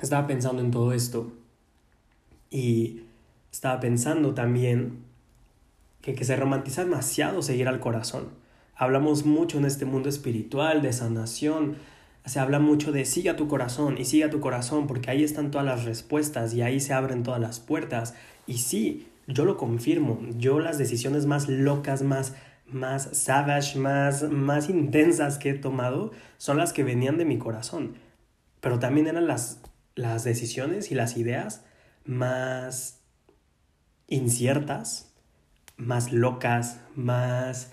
estaba 0.00 0.26
pensando 0.26 0.60
en 0.60 0.70
todo 0.72 0.92
esto 0.92 1.32
y 2.50 3.02
estaba 3.52 3.78
pensando 3.78 4.34
también 4.34 5.04
que, 6.02 6.14
que 6.14 6.24
se 6.24 6.36
romantiza 6.36 6.84
demasiado 6.84 7.42
seguir 7.42 7.68
al 7.68 7.80
corazón. 7.80 8.28
Hablamos 8.76 9.24
mucho 9.24 9.58
en 9.58 9.64
este 9.64 9.84
mundo 9.84 10.08
espiritual 10.08 10.82
de 10.82 10.92
sanación, 10.92 11.76
se 12.24 12.38
habla 12.38 12.58
mucho 12.58 12.92
de 12.92 13.04
siga 13.04 13.36
tu 13.36 13.48
corazón 13.48 13.96
y 13.98 14.04
siga 14.04 14.30
tu 14.30 14.40
corazón 14.40 14.86
porque 14.86 15.10
ahí 15.10 15.24
están 15.24 15.50
todas 15.50 15.66
las 15.66 15.84
respuestas 15.84 16.54
y 16.54 16.62
ahí 16.62 16.80
se 16.80 16.92
abren 16.92 17.22
todas 17.22 17.40
las 17.40 17.60
puertas. 17.60 18.14
Y 18.46 18.58
sí, 18.58 19.08
yo 19.26 19.44
lo 19.44 19.56
confirmo, 19.56 20.20
yo 20.36 20.58
las 20.58 20.78
decisiones 20.78 21.26
más 21.26 21.48
locas, 21.48 22.02
más 22.02 22.34
más 22.72 23.08
savage, 23.12 23.78
más, 23.78 24.22
más 24.30 24.68
intensas 24.68 25.38
que 25.38 25.50
he 25.50 25.54
tomado 25.54 26.12
son 26.38 26.56
las 26.56 26.72
que 26.72 26.84
venían 26.84 27.18
de 27.18 27.24
mi 27.24 27.38
corazón. 27.38 27.96
Pero 28.60 28.78
también 28.78 29.06
eran 29.06 29.26
las, 29.26 29.60
las 29.94 30.24
decisiones 30.24 30.90
y 30.90 30.94
las 30.94 31.16
ideas 31.16 31.64
más 32.04 33.00
inciertas, 34.08 35.11
más 35.76 36.12
locas, 36.12 36.80
más, 36.94 37.72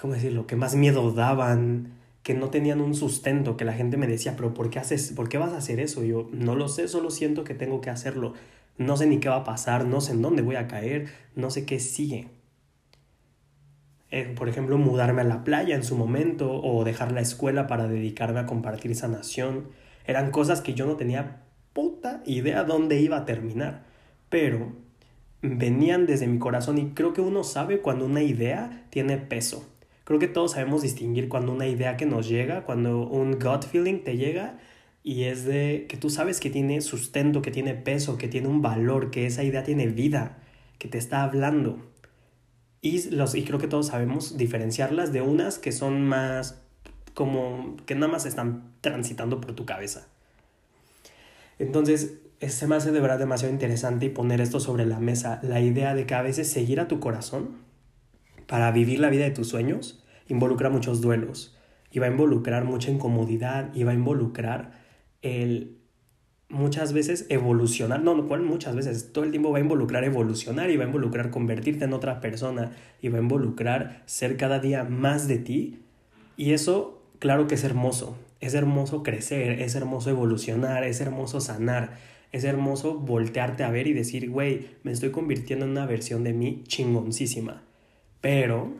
¿cómo 0.00 0.14
decirlo?, 0.14 0.46
que 0.46 0.56
más 0.56 0.74
miedo 0.74 1.12
daban, 1.12 1.92
que 2.22 2.34
no 2.34 2.48
tenían 2.50 2.80
un 2.80 2.94
sustento, 2.94 3.56
que 3.56 3.64
la 3.64 3.74
gente 3.74 3.96
me 3.96 4.06
decía, 4.06 4.34
pero 4.36 4.54
¿por 4.54 4.70
qué, 4.70 4.78
haces, 4.78 5.12
¿por 5.12 5.28
qué 5.28 5.38
vas 5.38 5.52
a 5.52 5.58
hacer 5.58 5.78
eso? 5.78 6.02
yo 6.04 6.28
no 6.32 6.56
lo 6.56 6.68
sé, 6.68 6.88
solo 6.88 7.10
siento 7.10 7.44
que 7.44 7.54
tengo 7.54 7.80
que 7.80 7.90
hacerlo. 7.90 8.32
No 8.78 8.96
sé 8.96 9.06
ni 9.06 9.20
qué 9.20 9.28
va 9.28 9.36
a 9.36 9.44
pasar, 9.44 9.84
no 9.86 10.00
sé 10.00 10.12
en 10.12 10.22
dónde 10.22 10.42
voy 10.42 10.56
a 10.56 10.66
caer, 10.66 11.08
no 11.36 11.50
sé 11.50 11.64
qué 11.66 11.78
sigue. 11.78 12.28
Eh, 14.10 14.32
por 14.36 14.48
ejemplo, 14.48 14.78
mudarme 14.78 15.22
a 15.22 15.24
la 15.24 15.44
playa 15.44 15.74
en 15.74 15.82
su 15.82 15.96
momento 15.96 16.62
o 16.62 16.84
dejar 16.84 17.12
la 17.12 17.20
escuela 17.20 17.66
para 17.66 17.88
dedicarme 17.88 18.40
a 18.40 18.46
compartir 18.46 18.94
sanación. 18.94 19.68
Eran 20.06 20.30
cosas 20.30 20.60
que 20.60 20.74
yo 20.74 20.86
no 20.86 20.96
tenía 20.96 21.42
puta 21.72 22.22
idea 22.24 22.64
dónde 22.64 23.00
iba 23.00 23.18
a 23.18 23.24
terminar. 23.24 23.84
Pero 24.28 24.72
venían 25.44 26.06
desde 26.06 26.26
mi 26.26 26.38
corazón 26.38 26.78
y 26.78 26.90
creo 26.90 27.12
que 27.12 27.20
uno 27.20 27.44
sabe 27.44 27.80
cuando 27.80 28.06
una 28.06 28.22
idea 28.22 28.84
tiene 28.90 29.18
peso. 29.18 29.68
Creo 30.04 30.18
que 30.18 30.28
todos 30.28 30.52
sabemos 30.52 30.82
distinguir 30.82 31.28
cuando 31.28 31.52
una 31.52 31.66
idea 31.66 31.96
que 31.96 32.06
nos 32.06 32.28
llega, 32.28 32.64
cuando 32.64 33.06
un 33.06 33.38
gut 33.38 33.64
feeling 33.64 34.00
te 34.00 34.16
llega 34.16 34.58
y 35.02 35.24
es 35.24 35.44
de 35.44 35.86
que 35.88 35.96
tú 35.96 36.08
sabes 36.10 36.40
que 36.40 36.50
tiene 36.50 36.80
sustento, 36.80 37.42
que 37.42 37.50
tiene 37.50 37.74
peso, 37.74 38.16
que 38.16 38.28
tiene 38.28 38.48
un 38.48 38.62
valor, 38.62 39.10
que 39.10 39.26
esa 39.26 39.44
idea 39.44 39.62
tiene 39.62 39.86
vida, 39.86 40.38
que 40.78 40.88
te 40.88 40.98
está 40.98 41.22
hablando. 41.22 41.78
Y, 42.80 43.10
los, 43.10 43.34
y 43.34 43.44
creo 43.44 43.58
que 43.58 43.68
todos 43.68 43.88
sabemos 43.88 44.36
diferenciarlas 44.36 45.12
de 45.12 45.22
unas 45.22 45.58
que 45.58 45.72
son 45.72 46.02
más 46.06 46.60
como 47.14 47.76
que 47.86 47.94
nada 47.94 48.10
más 48.10 48.26
están 48.26 48.72
transitando 48.80 49.40
por 49.40 49.54
tu 49.54 49.64
cabeza. 49.64 50.08
Entonces, 51.58 52.18
se 52.40 52.66
me 52.66 52.76
hace 52.76 52.92
de 52.92 53.00
verdad 53.00 53.18
demasiado 53.18 53.52
interesante 53.52 54.06
y 54.06 54.10
poner 54.10 54.40
esto 54.40 54.60
sobre 54.60 54.86
la 54.86 55.00
mesa, 55.00 55.40
la 55.42 55.60
idea 55.60 55.94
de 55.94 56.06
que 56.06 56.14
a 56.14 56.22
veces 56.22 56.50
seguir 56.50 56.80
a 56.80 56.88
tu 56.88 57.00
corazón 57.00 57.56
para 58.46 58.70
vivir 58.70 59.00
la 59.00 59.10
vida 59.10 59.24
de 59.24 59.30
tus 59.30 59.48
sueños 59.48 60.04
involucra 60.28 60.70
muchos 60.70 61.00
duelos 61.00 61.56
y 61.90 61.98
va 61.98 62.06
a 62.06 62.10
involucrar 62.10 62.64
mucha 62.64 62.90
incomodidad 62.90 63.70
y 63.74 63.84
va 63.84 63.92
a 63.92 63.94
involucrar 63.94 64.72
el 65.22 65.78
muchas 66.48 66.92
veces 66.92 67.26
evolucionar, 67.30 68.02
no, 68.02 68.14
no, 68.14 68.22
muchas 68.22 68.76
veces, 68.76 69.12
todo 69.12 69.24
el 69.24 69.30
tiempo 69.30 69.50
va 69.50 69.58
a 69.58 69.60
involucrar 69.60 70.04
evolucionar 70.04 70.70
y 70.70 70.76
va 70.76 70.84
a 70.84 70.86
involucrar 70.86 71.30
convertirte 71.30 71.84
en 71.84 71.92
otra 71.92 72.20
persona 72.20 72.72
y 73.02 73.08
va 73.08 73.18
a 73.18 73.22
involucrar 73.22 74.02
ser 74.06 74.36
cada 74.36 74.60
día 74.60 74.84
más 74.84 75.26
de 75.26 75.38
ti 75.38 75.80
y 76.36 76.52
eso 76.52 77.02
claro 77.18 77.46
que 77.46 77.54
es 77.54 77.64
hermoso, 77.64 78.16
es 78.40 78.54
hermoso 78.54 79.02
crecer, 79.02 79.62
es 79.62 79.74
hermoso 79.74 80.10
evolucionar, 80.10 80.84
es 80.84 81.00
hermoso 81.00 81.40
sanar, 81.40 81.96
es 82.34 82.42
hermoso 82.42 82.94
voltearte 82.94 83.62
a 83.62 83.70
ver 83.70 83.86
y 83.86 83.92
decir, 83.92 84.28
güey, 84.28 84.66
me 84.82 84.90
estoy 84.90 85.12
convirtiendo 85.12 85.66
en 85.66 85.70
una 85.70 85.86
versión 85.86 86.24
de 86.24 86.32
mí 86.32 86.64
chingoncísima. 86.66 87.62
Pero 88.20 88.72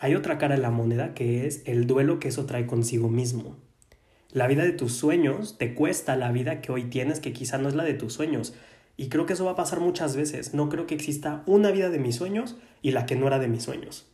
hay 0.00 0.16
otra 0.16 0.36
cara 0.36 0.56
de 0.56 0.60
la 0.60 0.72
moneda 0.72 1.14
que 1.14 1.46
es 1.46 1.62
el 1.64 1.86
duelo 1.86 2.18
que 2.18 2.26
eso 2.26 2.44
trae 2.44 2.66
consigo 2.66 3.08
mismo. 3.08 3.56
La 4.32 4.48
vida 4.48 4.64
de 4.64 4.72
tus 4.72 4.94
sueños 4.94 5.58
te 5.58 5.74
cuesta 5.74 6.16
la 6.16 6.32
vida 6.32 6.60
que 6.60 6.72
hoy 6.72 6.82
tienes, 6.82 7.20
que 7.20 7.32
quizá 7.32 7.56
no 7.56 7.68
es 7.68 7.76
la 7.76 7.84
de 7.84 7.94
tus 7.94 8.14
sueños. 8.14 8.52
Y 8.96 9.10
creo 9.10 9.26
que 9.26 9.34
eso 9.34 9.44
va 9.44 9.52
a 9.52 9.56
pasar 9.56 9.78
muchas 9.78 10.16
veces. 10.16 10.52
No 10.52 10.68
creo 10.68 10.88
que 10.88 10.96
exista 10.96 11.44
una 11.46 11.70
vida 11.70 11.88
de 11.88 12.00
mis 12.00 12.16
sueños 12.16 12.56
y 12.82 12.90
la 12.90 13.06
que 13.06 13.14
no 13.14 13.28
era 13.28 13.38
de 13.38 13.46
mis 13.46 13.62
sueños. 13.62 14.10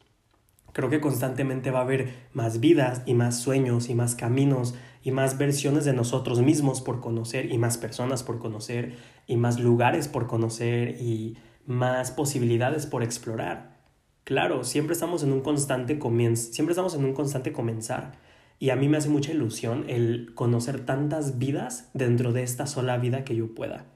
Creo 0.74 0.90
que 0.90 1.00
constantemente 1.00 1.70
va 1.70 1.78
a 1.78 1.84
haber 1.84 2.12
más 2.34 2.60
vidas 2.60 3.00
y 3.06 3.14
más 3.14 3.38
sueños 3.40 3.88
y 3.88 3.94
más 3.94 4.14
caminos 4.14 4.74
y 5.08 5.10
más 5.10 5.38
versiones 5.38 5.86
de 5.86 5.94
nosotros 5.94 6.42
mismos 6.42 6.82
por 6.82 7.00
conocer 7.00 7.50
y 7.50 7.56
más 7.56 7.78
personas 7.78 8.22
por 8.22 8.38
conocer 8.38 8.98
y 9.26 9.38
más 9.38 9.58
lugares 9.58 10.06
por 10.06 10.26
conocer 10.26 11.00
y 11.00 11.38
más 11.64 12.10
posibilidades 12.10 12.84
por 12.84 13.02
explorar. 13.02 13.78
Claro, 14.24 14.64
siempre 14.64 14.92
estamos 14.92 15.22
en 15.22 15.32
un 15.32 15.40
constante 15.40 15.98
comienzo, 15.98 16.52
siempre 16.52 16.72
estamos 16.72 16.94
en 16.94 17.06
un 17.06 17.14
constante 17.14 17.54
comenzar. 17.54 18.18
Y 18.58 18.68
a 18.68 18.76
mí 18.76 18.86
me 18.90 18.98
hace 18.98 19.08
mucha 19.08 19.32
ilusión 19.32 19.86
el 19.88 20.34
conocer 20.34 20.84
tantas 20.84 21.38
vidas 21.38 21.88
dentro 21.94 22.34
de 22.34 22.42
esta 22.42 22.66
sola 22.66 22.98
vida 22.98 23.24
que 23.24 23.34
yo 23.34 23.54
pueda. 23.54 23.86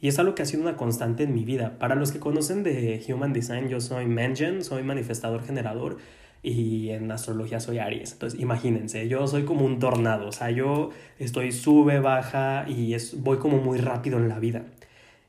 Y 0.00 0.08
es 0.08 0.18
algo 0.18 0.34
que 0.34 0.40
ha 0.40 0.46
sido 0.46 0.62
una 0.62 0.78
constante 0.78 1.24
en 1.24 1.34
mi 1.34 1.44
vida. 1.44 1.78
Para 1.78 1.94
los 1.94 2.10
que 2.10 2.20
conocen 2.20 2.62
de 2.62 3.04
Human 3.06 3.34
Design, 3.34 3.68
yo 3.68 3.82
soy 3.82 4.06
Mangen, 4.06 4.64
soy 4.64 4.82
manifestador 4.82 5.42
generador 5.44 5.98
y 6.42 6.90
en 6.90 7.10
astrología 7.10 7.60
soy 7.60 7.78
Aries. 7.78 8.12
Entonces, 8.12 8.40
imagínense, 8.40 9.08
yo 9.08 9.26
soy 9.26 9.44
como 9.44 9.64
un 9.64 9.78
tornado, 9.78 10.28
o 10.28 10.32
sea, 10.32 10.50
yo 10.50 10.90
estoy 11.18 11.52
sube, 11.52 12.00
baja 12.00 12.66
y 12.68 12.94
es, 12.94 13.22
voy 13.22 13.38
como 13.38 13.58
muy 13.58 13.78
rápido 13.78 14.18
en 14.18 14.28
la 14.28 14.38
vida. 14.38 14.64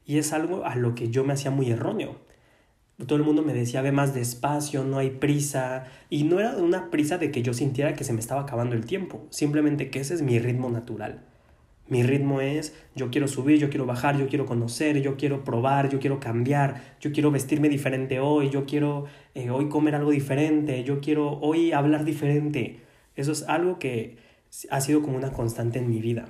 Y 0.06 0.18
es 0.18 0.34
algo 0.34 0.66
a 0.66 0.76
lo 0.76 0.96
que 0.96 1.10
yo 1.10 1.24
me 1.24 1.34
hacía 1.34 1.52
muy 1.52 1.72
erróneo 1.72 2.18
todo 3.06 3.18
el 3.18 3.24
mundo 3.24 3.42
me 3.42 3.54
decía, 3.54 3.82
ve 3.82 3.92
más 3.92 4.14
despacio, 4.14 4.84
no 4.84 4.98
hay 4.98 5.10
prisa. 5.12 5.86
Y 6.10 6.24
no 6.24 6.40
era 6.40 6.58
una 6.58 6.90
prisa 6.90 7.18
de 7.18 7.32
que 7.32 7.42
yo 7.42 7.54
sintiera 7.54 7.94
que 7.94 8.04
se 8.04 8.14
me 8.14 8.20
estaba 8.20 8.42
acabando 8.42 8.76
el 8.76 8.86
tiempo, 8.86 9.26
simplemente 9.30 9.90
que 9.90 10.00
ese 10.00 10.14
es 10.14 10.22
mi 10.22 10.40
ritmo 10.40 10.70
natural. 10.70 11.24
Mi 11.92 12.04
ritmo 12.04 12.40
es, 12.40 12.74
yo 12.96 13.12
quiero 13.12 13.28
subir, 13.28 13.60
yo 13.60 13.70
quiero 13.70 13.86
bajar, 13.86 14.18
yo 14.18 14.30
quiero 14.30 14.46
conocer, 14.46 15.02
yo 15.02 15.18
quiero 15.18 15.44
probar, 15.44 15.90
yo 15.90 16.00
quiero 16.00 16.22
cambiar, 16.22 16.96
yo 17.02 17.12
quiero 17.12 17.32
vestirme 17.32 17.68
diferente 17.68 18.22
hoy, 18.22 18.50
yo 18.50 18.66
quiero 18.66 19.08
eh, 19.36 19.50
hoy 19.50 19.68
comer 19.68 19.96
algo 19.96 20.12
diferente, 20.12 20.86
yo 20.86 21.02
quiero 21.02 21.38
hoy 21.42 21.74
hablar 21.74 22.06
diferente. 22.06 22.80
Eso 23.18 23.34
es 23.34 23.44
algo 23.44 23.78
que 23.78 24.16
ha 24.70 24.80
sido 24.80 25.02
como 25.02 25.18
una 25.18 25.34
constante 25.34 25.80
en 25.80 25.90
mi 25.90 26.00
vida. 26.00 26.30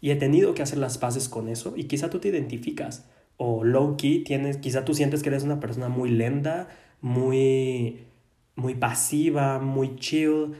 Y 0.00 0.10
he 0.12 0.14
tenido 0.14 0.54
que 0.54 0.62
hacer 0.62 0.78
las 0.78 0.96
paces 0.96 1.28
con 1.28 1.48
eso 1.48 1.74
y 1.76 1.88
quizá 1.88 2.08
tú 2.08 2.20
te 2.20 2.28
identificas 2.28 3.10
o 3.36 3.64
low 3.64 3.96
key, 3.96 4.22
tienes, 4.22 4.58
quizá 4.58 4.84
tú 4.84 4.94
sientes 4.94 5.24
que 5.24 5.30
eres 5.30 5.42
una 5.42 5.58
persona 5.58 5.88
muy 5.88 6.10
lenta, 6.10 6.68
muy, 7.00 7.98
muy 8.54 8.76
pasiva, 8.76 9.58
muy 9.58 9.96
chill, 9.96 10.52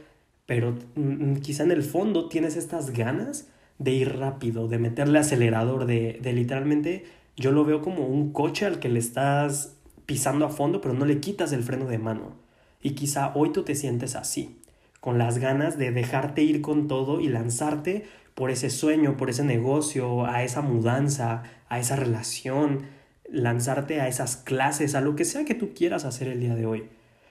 pero 0.45 0.75
mm, 0.95 1.35
quizá 1.35 1.63
en 1.63 1.71
el 1.71 1.83
fondo 1.83 2.27
tienes 2.27 2.57
estas 2.57 2.91
ganas 2.91 3.47
de 3.81 3.91
ir 3.91 4.17
rápido, 4.17 4.67
de 4.67 4.77
meterle 4.77 5.19
acelerador, 5.19 5.85
de, 5.85 6.19
de 6.21 6.33
literalmente, 6.33 7.05
yo 7.35 7.51
lo 7.51 7.65
veo 7.65 7.81
como 7.81 8.07
un 8.07 8.31
coche 8.31 8.65
al 8.65 8.79
que 8.79 8.89
le 8.89 8.99
estás 8.99 9.77
pisando 10.05 10.45
a 10.45 10.49
fondo, 10.49 10.81
pero 10.81 10.93
no 10.93 11.05
le 11.05 11.19
quitas 11.19 11.51
el 11.51 11.63
freno 11.63 11.85
de 11.85 11.97
mano. 11.97 12.35
Y 12.81 12.91
quizá 12.91 13.31
hoy 13.35 13.51
tú 13.51 13.63
te 13.63 13.75
sientes 13.75 14.15
así, 14.15 14.59
con 14.99 15.17
las 15.17 15.39
ganas 15.39 15.77
de 15.77 15.91
dejarte 15.91 16.43
ir 16.43 16.61
con 16.61 16.87
todo 16.87 17.21
y 17.21 17.27
lanzarte 17.27 18.05
por 18.35 18.51
ese 18.51 18.69
sueño, 18.69 19.17
por 19.17 19.29
ese 19.29 19.43
negocio, 19.43 20.25
a 20.25 20.43
esa 20.43 20.61
mudanza, 20.61 21.43
a 21.69 21.79
esa 21.79 21.95
relación, 21.95 22.83
lanzarte 23.29 24.01
a 24.01 24.07
esas 24.07 24.37
clases, 24.37 24.93
a 24.95 25.01
lo 25.01 25.15
que 25.15 25.25
sea 25.25 25.45
que 25.45 25.55
tú 25.55 25.73
quieras 25.73 26.05
hacer 26.05 26.27
el 26.27 26.39
día 26.39 26.55
de 26.55 26.65
hoy. 26.65 26.83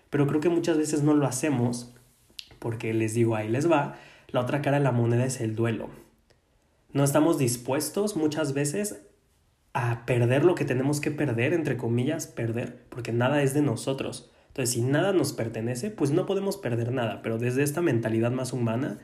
Pero 0.08 0.26
creo 0.26 0.40
que 0.40 0.48
muchas 0.48 0.76
veces 0.76 1.02
no 1.02 1.14
lo 1.14 1.26
hacemos 1.26 1.94
porque 2.58 2.92
les 2.92 3.14
digo, 3.14 3.36
ahí 3.36 3.48
les 3.48 3.70
va, 3.70 3.96
la 4.28 4.40
otra 4.40 4.62
cara 4.62 4.78
de 4.78 4.84
la 4.84 4.92
moneda 4.92 5.24
es 5.24 5.40
el 5.40 5.54
duelo. 5.54 5.90
No 6.92 7.04
estamos 7.04 7.38
dispuestos 7.38 8.16
muchas 8.16 8.52
veces 8.52 9.02
a 9.72 10.04
perder 10.06 10.44
lo 10.44 10.54
que 10.54 10.64
tenemos 10.64 11.00
que 11.00 11.10
perder, 11.10 11.52
entre 11.52 11.76
comillas, 11.76 12.26
perder, 12.26 12.84
porque 12.88 13.12
nada 13.12 13.42
es 13.42 13.54
de 13.54 13.62
nosotros. 13.62 14.30
Entonces, 14.48 14.74
si 14.74 14.80
nada 14.82 15.12
nos 15.12 15.32
pertenece, 15.32 15.90
pues 15.90 16.10
no 16.10 16.26
podemos 16.26 16.56
perder 16.56 16.90
nada, 16.92 17.22
pero 17.22 17.38
desde 17.38 17.62
esta 17.62 17.80
mentalidad 17.80 18.32
más 18.32 18.52
humana, 18.52 18.98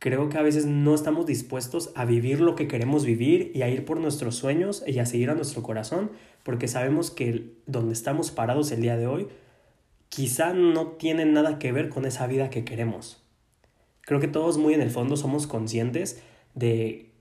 creo 0.00 0.28
que 0.28 0.38
a 0.38 0.42
veces 0.42 0.66
no 0.66 0.94
estamos 0.94 1.26
dispuestos 1.26 1.92
a 1.94 2.04
vivir 2.04 2.40
lo 2.40 2.56
que 2.56 2.66
queremos 2.66 3.04
vivir 3.04 3.52
y 3.54 3.62
a 3.62 3.68
ir 3.68 3.84
por 3.84 4.00
nuestros 4.00 4.34
sueños 4.34 4.82
y 4.84 4.98
a 4.98 5.06
seguir 5.06 5.30
a 5.30 5.34
nuestro 5.34 5.62
corazón, 5.62 6.10
porque 6.42 6.66
sabemos 6.66 7.12
que 7.12 7.54
donde 7.66 7.92
estamos 7.92 8.32
parados 8.32 8.72
el 8.72 8.80
día 8.80 8.96
de 8.96 9.06
hoy 9.06 9.28
quizá 10.08 10.52
no 10.52 10.88
tiene 10.92 11.24
nada 11.24 11.60
que 11.60 11.70
ver 11.70 11.88
con 11.88 12.04
esa 12.04 12.26
vida 12.26 12.50
que 12.50 12.64
queremos. 12.64 13.22
Creo 14.00 14.20
que 14.20 14.28
todos 14.28 14.58
muy 14.58 14.74
en 14.74 14.80
el 14.80 14.90
fondo 14.90 15.16
somos 15.16 15.46
conscientes 15.46 16.22
de 16.56 17.12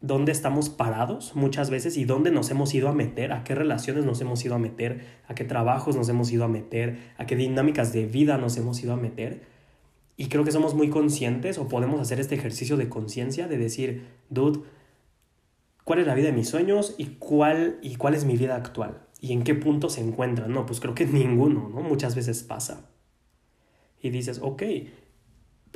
dónde 0.00 0.32
estamos 0.32 0.68
parados 0.68 1.34
muchas 1.34 1.68
veces 1.68 1.96
y 1.96 2.04
dónde 2.04 2.30
nos 2.30 2.50
hemos 2.50 2.72
ido 2.74 2.88
a 2.88 2.92
meter, 2.92 3.32
a 3.32 3.44
qué 3.44 3.54
relaciones 3.54 4.04
nos 4.04 4.20
hemos 4.20 4.42
ido 4.44 4.54
a 4.54 4.58
meter, 4.58 5.04
a 5.26 5.34
qué 5.34 5.44
trabajos 5.44 5.96
nos 5.96 6.08
hemos 6.08 6.30
ido 6.32 6.44
a 6.44 6.48
meter, 6.48 6.98
a 7.18 7.26
qué 7.26 7.36
dinámicas 7.36 7.92
de 7.92 8.06
vida 8.06 8.38
nos 8.38 8.56
hemos 8.56 8.82
ido 8.82 8.94
a 8.94 8.96
meter. 8.96 9.42
Y 10.16 10.28
creo 10.28 10.44
que 10.44 10.52
somos 10.52 10.74
muy 10.74 10.88
conscientes 10.88 11.58
o 11.58 11.68
podemos 11.68 12.00
hacer 12.00 12.20
este 12.20 12.36
ejercicio 12.36 12.76
de 12.76 12.88
conciencia 12.88 13.48
de 13.48 13.58
decir, 13.58 14.06
dude, 14.30 14.60
¿cuál 15.84 15.98
es 15.98 16.06
la 16.06 16.14
vida 16.14 16.26
de 16.26 16.32
mis 16.32 16.48
sueños 16.48 16.94
y 16.96 17.16
cuál, 17.18 17.78
y 17.82 17.96
cuál 17.96 18.14
es 18.14 18.24
mi 18.24 18.36
vida 18.36 18.54
actual? 18.54 19.02
¿Y 19.20 19.32
en 19.32 19.42
qué 19.42 19.54
punto 19.54 19.90
se 19.90 20.02
encuentran? 20.02 20.52
No, 20.52 20.66
pues 20.66 20.80
creo 20.80 20.94
que 20.94 21.06
ninguno, 21.06 21.68
¿no? 21.68 21.82
Muchas 21.82 22.14
veces 22.14 22.42
pasa. 22.42 22.90
Y 24.00 24.10
dices, 24.10 24.40
ok, 24.42 24.62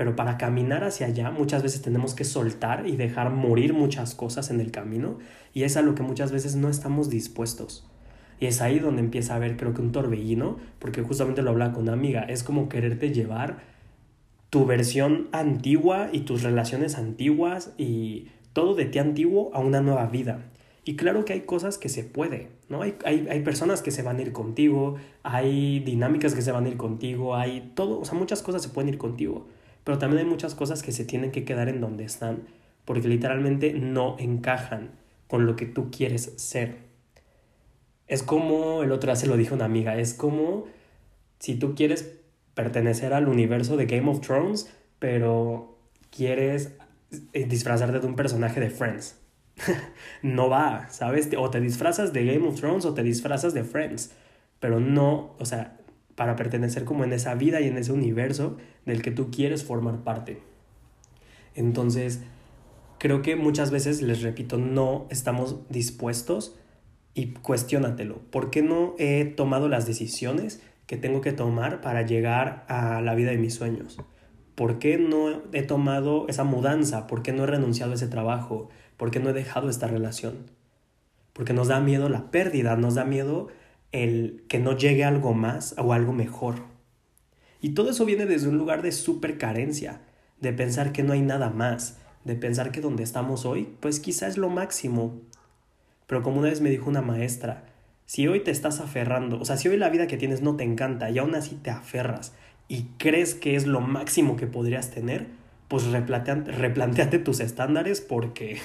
pero 0.00 0.16
para 0.16 0.38
caminar 0.38 0.82
hacia 0.82 1.08
allá 1.08 1.30
muchas 1.30 1.62
veces 1.62 1.82
tenemos 1.82 2.14
que 2.14 2.24
soltar 2.24 2.86
y 2.86 2.96
dejar 2.96 3.28
morir 3.28 3.74
muchas 3.74 4.14
cosas 4.14 4.50
en 4.50 4.58
el 4.58 4.70
camino 4.70 5.18
y 5.52 5.64
es 5.64 5.76
a 5.76 5.82
lo 5.82 5.94
que 5.94 6.02
muchas 6.02 6.32
veces 6.32 6.56
no 6.56 6.70
estamos 6.70 7.10
dispuestos. 7.10 7.86
Y 8.40 8.46
es 8.46 8.62
ahí 8.62 8.78
donde 8.78 9.02
empieza 9.02 9.34
a 9.34 9.36
haber 9.36 9.58
creo 9.58 9.74
que 9.74 9.82
un 9.82 9.92
torbellino, 9.92 10.56
porque 10.78 11.02
justamente 11.02 11.42
lo 11.42 11.50
hablaba 11.50 11.74
con 11.74 11.82
una 11.82 11.92
amiga, 11.92 12.22
es 12.22 12.42
como 12.42 12.70
quererte 12.70 13.12
llevar 13.12 13.58
tu 14.48 14.64
versión 14.64 15.28
antigua 15.32 16.08
y 16.10 16.20
tus 16.20 16.44
relaciones 16.44 16.96
antiguas 16.96 17.74
y 17.76 18.28
todo 18.54 18.74
de 18.74 18.86
ti 18.86 19.00
antiguo 19.00 19.50
a 19.52 19.58
una 19.58 19.82
nueva 19.82 20.06
vida. 20.06 20.46
Y 20.86 20.96
claro 20.96 21.26
que 21.26 21.34
hay 21.34 21.42
cosas 21.42 21.76
que 21.76 21.90
se 21.90 22.04
puede, 22.04 22.48
¿no? 22.70 22.80
Hay, 22.80 22.96
hay, 23.04 23.28
hay, 23.30 23.42
personas 23.42 23.82
que 23.82 23.90
se 23.90 24.02
van 24.02 24.16
a 24.16 24.22
ir 24.22 24.32
contigo, 24.32 24.96
hay 25.24 25.80
dinámicas 25.80 26.34
que 26.34 26.40
se 26.40 26.52
van 26.52 26.64
a 26.64 26.70
ir 26.70 26.78
contigo, 26.78 27.36
hay 27.36 27.70
todo, 27.74 28.00
o 28.00 28.04
sea, 28.06 28.18
muchas 28.18 28.42
cosas 28.42 28.62
se 28.62 28.70
pueden 28.70 28.88
ir 28.88 28.96
contigo 28.96 29.46
pero 29.90 29.98
también 29.98 30.24
hay 30.24 30.30
muchas 30.30 30.54
cosas 30.54 30.84
que 30.84 30.92
se 30.92 31.04
tienen 31.04 31.32
que 31.32 31.44
quedar 31.44 31.68
en 31.68 31.80
donde 31.80 32.04
están, 32.04 32.44
porque 32.84 33.08
literalmente 33.08 33.72
no 33.72 34.14
encajan 34.20 34.92
con 35.26 35.46
lo 35.46 35.56
que 35.56 35.66
tú 35.66 35.90
quieres 35.90 36.32
ser. 36.36 36.76
Es 38.06 38.22
como, 38.22 38.84
el 38.84 38.92
otro 38.92 39.08
día 39.08 39.16
se 39.16 39.26
lo 39.26 39.36
dijo 39.36 39.56
una 39.56 39.64
amiga, 39.64 39.98
es 39.98 40.14
como 40.14 40.66
si 41.40 41.56
tú 41.56 41.74
quieres 41.74 42.20
pertenecer 42.54 43.12
al 43.12 43.26
universo 43.26 43.76
de 43.76 43.86
Game 43.86 44.08
of 44.08 44.20
Thrones, 44.20 44.72
pero 45.00 45.76
quieres 46.10 46.76
eh, 47.32 47.46
disfrazarte 47.46 47.98
de 47.98 48.06
un 48.06 48.14
personaje 48.14 48.60
de 48.60 48.70
Friends. 48.70 49.18
no 50.22 50.48
va, 50.48 50.88
¿sabes? 50.90 51.28
O 51.36 51.50
te 51.50 51.60
disfrazas 51.60 52.12
de 52.12 52.26
Game 52.26 52.46
of 52.46 52.54
Thrones 52.60 52.84
o 52.84 52.94
te 52.94 53.02
disfrazas 53.02 53.54
de 53.54 53.64
Friends, 53.64 54.12
pero 54.60 54.78
no, 54.78 55.34
o 55.40 55.44
sea, 55.44 55.79
para 56.20 56.36
pertenecer 56.36 56.84
como 56.84 57.04
en 57.04 57.14
esa 57.14 57.34
vida 57.34 57.62
y 57.62 57.68
en 57.68 57.78
ese 57.78 57.92
universo 57.92 58.58
del 58.84 59.00
que 59.00 59.10
tú 59.10 59.30
quieres 59.30 59.64
formar 59.64 60.04
parte. 60.04 60.42
Entonces, 61.54 62.20
creo 62.98 63.22
que 63.22 63.36
muchas 63.36 63.70
veces, 63.70 64.02
les 64.02 64.20
repito, 64.20 64.58
no 64.58 65.06
estamos 65.08 65.66
dispuestos 65.70 66.58
y 67.14 67.32
cuestiónatelo. 67.32 68.18
¿Por 68.30 68.50
qué 68.50 68.60
no 68.60 68.96
he 68.98 69.24
tomado 69.24 69.70
las 69.70 69.86
decisiones 69.86 70.62
que 70.86 70.98
tengo 70.98 71.22
que 71.22 71.32
tomar 71.32 71.80
para 71.80 72.02
llegar 72.02 72.66
a 72.68 73.00
la 73.00 73.14
vida 73.14 73.30
de 73.30 73.38
mis 73.38 73.54
sueños? 73.54 73.96
¿Por 74.54 74.78
qué 74.78 74.98
no 74.98 75.40
he 75.54 75.62
tomado 75.62 76.28
esa 76.28 76.44
mudanza? 76.44 77.06
¿Por 77.06 77.22
qué 77.22 77.32
no 77.32 77.44
he 77.44 77.46
renunciado 77.46 77.92
a 77.92 77.94
ese 77.94 78.08
trabajo? 78.08 78.68
¿Por 78.98 79.10
qué 79.10 79.20
no 79.20 79.30
he 79.30 79.32
dejado 79.32 79.70
esta 79.70 79.86
relación? 79.86 80.50
Porque 81.32 81.54
nos 81.54 81.68
da 81.68 81.80
miedo 81.80 82.10
la 82.10 82.30
pérdida, 82.30 82.76
nos 82.76 82.96
da 82.96 83.06
miedo 83.06 83.48
el 83.92 84.44
que 84.48 84.58
no 84.58 84.76
llegue 84.76 85.04
algo 85.04 85.34
más 85.34 85.74
o 85.78 85.92
algo 85.92 86.12
mejor. 86.12 86.56
Y 87.60 87.70
todo 87.70 87.90
eso 87.90 88.04
viene 88.04 88.26
desde 88.26 88.48
un 88.48 88.58
lugar 88.58 88.82
de 88.82 88.92
súper 88.92 89.38
carencia, 89.38 90.00
de 90.40 90.52
pensar 90.52 90.92
que 90.92 91.02
no 91.02 91.12
hay 91.12 91.20
nada 91.20 91.50
más, 91.50 91.98
de 92.24 92.34
pensar 92.34 92.70
que 92.72 92.80
donde 92.80 93.02
estamos 93.02 93.44
hoy, 93.44 93.68
pues 93.80 94.00
quizá 94.00 94.26
es 94.26 94.38
lo 94.38 94.48
máximo. 94.48 95.20
Pero 96.06 96.22
como 96.22 96.38
una 96.38 96.48
vez 96.48 96.60
me 96.60 96.70
dijo 96.70 96.88
una 96.88 97.02
maestra, 97.02 97.66
si 98.06 98.26
hoy 98.26 98.40
te 98.40 98.50
estás 98.50 98.80
aferrando, 98.80 99.38
o 99.38 99.44
sea, 99.44 99.56
si 99.56 99.68
hoy 99.68 99.76
la 99.76 99.90
vida 99.90 100.06
que 100.06 100.16
tienes 100.16 100.42
no 100.42 100.56
te 100.56 100.64
encanta 100.64 101.10
y 101.10 101.18
aún 101.18 101.34
así 101.34 101.54
te 101.56 101.70
aferras 101.70 102.32
y 102.66 102.84
crees 102.98 103.34
que 103.34 103.56
es 103.56 103.66
lo 103.66 103.80
máximo 103.80 104.36
que 104.36 104.46
podrías 104.46 104.90
tener, 104.90 105.26
pues 105.68 105.84
replanteate 105.84 107.18
tus 107.20 107.40
estándares 107.40 108.00
porque... 108.00 108.58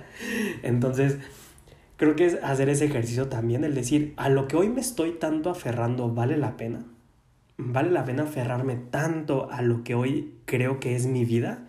Entonces, 0.62 1.18
creo 1.98 2.16
que 2.16 2.26
es 2.26 2.38
hacer 2.42 2.68
ese 2.70 2.86
ejercicio 2.86 3.28
también, 3.28 3.64
el 3.64 3.74
decir, 3.74 4.14
a 4.16 4.30
lo 4.30 4.48
que 4.48 4.56
hoy 4.56 4.70
me 4.70 4.80
estoy 4.80 5.18
tanto 5.18 5.50
aferrando, 5.50 6.08
¿vale 6.14 6.38
la 6.38 6.56
pena? 6.56 6.84
¿Vale 7.58 7.90
la 7.90 8.04
pena 8.04 8.22
aferrarme 8.22 8.76
tanto 8.76 9.50
a 9.50 9.62
lo 9.62 9.82
que 9.82 9.96
hoy 9.96 10.34
creo 10.46 10.78
que 10.78 10.94
es 10.94 11.06
mi 11.06 11.24
vida? 11.24 11.66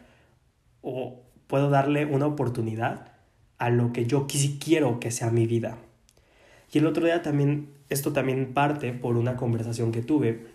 ¿O 0.84 1.24
puedo 1.48 1.72
darle 1.72 2.06
una 2.06 2.28
oportunidad 2.28 3.12
a 3.58 3.72
lo 3.72 3.92
que 3.92 4.06
yo 4.06 4.28
quiero 4.64 5.00
que 5.00 5.10
sea 5.10 5.32
mi 5.32 5.48
vida? 5.48 5.80
Y 6.72 6.78
el 6.78 6.86
otro 6.86 7.06
día 7.06 7.24
también, 7.24 7.70
esto 7.90 8.14
también 8.14 8.54
parte 8.54 8.94
por 8.94 9.18
una 9.18 9.36
conversación 9.36 9.92
que 9.92 10.04
tuve, 10.04 10.46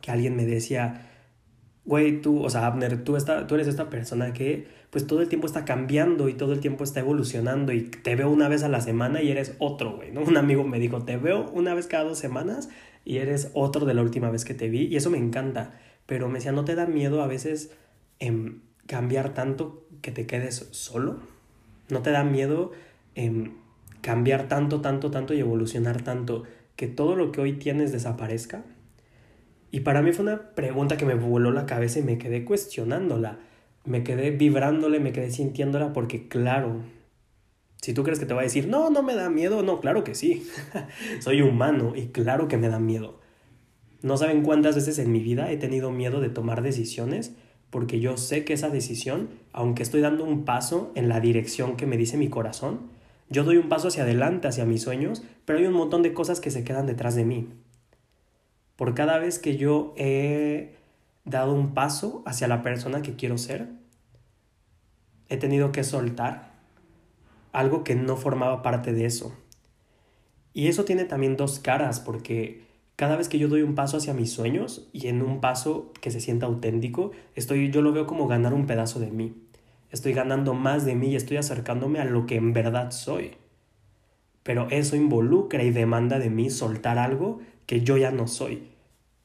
que 0.00 0.10
alguien 0.10 0.34
me 0.34 0.46
decía, 0.46 1.08
güey, 1.86 2.20
tú, 2.20 2.42
o 2.42 2.50
sea, 2.50 2.66
Abner, 2.66 3.04
tú, 3.04 3.16
tú 3.46 3.54
eres 3.54 3.68
esta 3.68 3.88
persona 3.88 4.32
que 4.32 4.66
pues 4.90 5.06
todo 5.06 5.20
el 5.20 5.28
tiempo 5.28 5.46
está 5.46 5.64
cambiando 5.64 6.28
y 6.28 6.34
todo 6.34 6.52
el 6.52 6.60
tiempo 6.60 6.84
está 6.84 7.00
evolucionando 7.00 7.72
y 7.72 7.82
te 7.82 8.16
veo 8.16 8.28
una 8.28 8.48
vez 8.48 8.64
a 8.64 8.68
la 8.68 8.80
semana 8.80 9.22
y 9.22 9.30
eres 9.30 9.54
otro, 9.58 9.96
güey, 9.96 10.10
¿no? 10.10 10.20
Un 10.26 10.36
amigo 10.36 10.64
me 10.64 10.78
dijo, 10.78 11.02
te 11.04 11.16
veo 11.16 11.48
una 11.50 11.74
vez 11.74 11.86
cada 11.86 12.04
dos 12.04 12.18
semanas 12.18 12.68
y 13.04 13.18
eres 13.18 13.50
otro 13.54 13.86
de 13.86 13.94
la 13.94 14.02
última 14.02 14.30
vez 14.30 14.44
que 14.44 14.54
te 14.54 14.68
vi 14.68 14.86
y 14.86 14.96
eso 14.96 15.10
me 15.10 15.18
encanta, 15.18 15.78
pero 16.06 16.28
me 16.28 16.34
decía, 16.34 16.52
¿no 16.52 16.64
te 16.64 16.74
da 16.74 16.86
miedo 16.86 17.22
a 17.22 17.26
veces 17.26 17.70
em, 18.18 18.60
cambiar 18.86 19.32
tanto 19.32 19.86
que 20.02 20.10
te 20.10 20.26
quedes 20.26 20.68
solo? 20.72 21.20
¿No 21.88 22.02
te 22.02 22.10
da 22.10 22.24
miedo 22.24 22.72
em, 23.14 23.52
cambiar 24.00 24.48
tanto, 24.48 24.80
tanto, 24.80 25.12
tanto 25.12 25.34
y 25.34 25.40
evolucionar 25.40 26.02
tanto 26.02 26.42
que 26.74 26.88
todo 26.88 27.14
lo 27.14 27.30
que 27.30 27.40
hoy 27.40 27.52
tienes 27.54 27.92
desaparezca? 27.92 28.64
Y 29.76 29.80
para 29.80 30.00
mí 30.00 30.10
fue 30.12 30.22
una 30.22 30.54
pregunta 30.54 30.96
que 30.96 31.04
me 31.04 31.16
voló 31.16 31.50
la 31.50 31.66
cabeza 31.66 31.98
y 31.98 32.02
me 32.02 32.16
quedé 32.16 32.46
cuestionándola. 32.46 33.40
Me 33.84 34.02
quedé 34.04 34.30
vibrándole, 34.30 35.00
me 35.00 35.12
quedé 35.12 35.30
sintiéndola 35.30 35.92
porque 35.92 36.28
claro, 36.28 36.80
si 37.82 37.92
tú 37.92 38.02
crees 38.02 38.18
que 38.18 38.24
te 38.24 38.32
va 38.32 38.40
a 38.40 38.44
decir, 38.44 38.68
no, 38.68 38.88
no 38.88 39.02
me 39.02 39.14
da 39.14 39.28
miedo, 39.28 39.62
no, 39.62 39.78
claro 39.82 40.02
que 40.02 40.14
sí. 40.14 40.48
Soy 41.20 41.42
humano 41.42 41.92
y 41.94 42.06
claro 42.06 42.48
que 42.48 42.56
me 42.56 42.70
da 42.70 42.78
miedo. 42.80 43.20
No 44.00 44.16
saben 44.16 44.42
cuántas 44.42 44.76
veces 44.76 44.98
en 44.98 45.12
mi 45.12 45.20
vida 45.20 45.52
he 45.52 45.58
tenido 45.58 45.90
miedo 45.90 46.22
de 46.22 46.30
tomar 46.30 46.62
decisiones 46.62 47.36
porque 47.68 48.00
yo 48.00 48.16
sé 48.16 48.46
que 48.46 48.54
esa 48.54 48.70
decisión, 48.70 49.28
aunque 49.52 49.82
estoy 49.82 50.00
dando 50.00 50.24
un 50.24 50.46
paso 50.46 50.90
en 50.94 51.10
la 51.10 51.20
dirección 51.20 51.76
que 51.76 51.84
me 51.84 51.98
dice 51.98 52.16
mi 52.16 52.30
corazón, 52.30 52.80
yo 53.28 53.44
doy 53.44 53.58
un 53.58 53.68
paso 53.68 53.88
hacia 53.88 54.04
adelante, 54.04 54.48
hacia 54.48 54.64
mis 54.64 54.80
sueños, 54.80 55.22
pero 55.44 55.58
hay 55.58 55.66
un 55.66 55.74
montón 55.74 56.02
de 56.02 56.14
cosas 56.14 56.40
que 56.40 56.50
se 56.50 56.64
quedan 56.64 56.86
detrás 56.86 57.14
de 57.14 57.26
mí. 57.26 57.50
Por 58.76 58.94
cada 58.94 59.18
vez 59.18 59.38
que 59.38 59.56
yo 59.56 59.94
he 59.96 60.76
dado 61.24 61.54
un 61.54 61.74
paso 61.74 62.22
hacia 62.26 62.46
la 62.46 62.62
persona 62.62 63.02
que 63.02 63.16
quiero 63.16 63.38
ser, 63.38 63.68
he 65.28 65.36
tenido 65.36 65.72
que 65.72 65.82
soltar 65.82 66.52
algo 67.52 67.84
que 67.84 67.94
no 67.94 68.16
formaba 68.16 68.62
parte 68.62 68.92
de 68.92 69.06
eso. 69.06 69.34
Y 70.52 70.68
eso 70.68 70.84
tiene 70.84 71.04
también 71.04 71.36
dos 71.36 71.58
caras, 71.58 72.00
porque 72.00 72.64
cada 72.96 73.16
vez 73.16 73.28
que 73.28 73.38
yo 73.38 73.48
doy 73.48 73.62
un 73.62 73.74
paso 73.74 73.96
hacia 73.96 74.14
mis 74.14 74.32
sueños 74.32 74.88
y 74.92 75.08
en 75.08 75.22
un 75.22 75.40
paso 75.40 75.92
que 76.00 76.10
se 76.10 76.20
sienta 76.20 76.46
auténtico, 76.46 77.12
estoy, 77.34 77.70
yo 77.70 77.82
lo 77.82 77.92
veo 77.92 78.06
como 78.06 78.26
ganar 78.26 78.54
un 78.54 78.66
pedazo 78.66 79.00
de 79.00 79.10
mí. 79.10 79.34
Estoy 79.90 80.12
ganando 80.12 80.54
más 80.54 80.84
de 80.84 80.94
mí 80.94 81.08
y 81.08 81.16
estoy 81.16 81.36
acercándome 81.36 81.98
a 82.00 82.04
lo 82.04 82.26
que 82.26 82.36
en 82.36 82.52
verdad 82.52 82.90
soy. 82.90 83.32
Pero 84.42 84.68
eso 84.70 84.96
involucra 84.96 85.62
y 85.62 85.70
demanda 85.70 86.18
de 86.18 86.30
mí 86.30 86.50
soltar 86.50 86.98
algo 86.98 87.40
que 87.66 87.82
yo 87.82 87.96
ya 87.96 88.10
no 88.10 88.26
soy. 88.26 88.68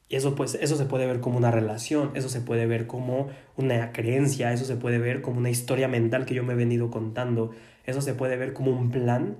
Y 0.08 0.16
eso, 0.16 0.34
pues, 0.34 0.56
eso 0.60 0.76
se 0.76 0.84
puede 0.84 1.06
ver 1.06 1.20
como 1.20 1.38
una 1.38 1.50
relación, 1.50 2.10
eso 2.14 2.28
se 2.28 2.42
puede 2.42 2.66
ver 2.66 2.86
como 2.86 3.28
una 3.56 3.92
creencia, 3.92 4.52
eso 4.52 4.66
se 4.66 4.76
puede 4.76 4.98
ver 4.98 5.22
como 5.22 5.38
una 5.38 5.48
historia 5.48 5.88
mental 5.88 6.26
que 6.26 6.34
yo 6.34 6.44
me 6.44 6.52
he 6.52 6.56
venido 6.56 6.90
contando, 6.90 7.52
eso 7.86 8.02
se 8.02 8.12
puede 8.12 8.36
ver 8.36 8.52
como 8.52 8.72
un 8.72 8.90
plan 8.90 9.38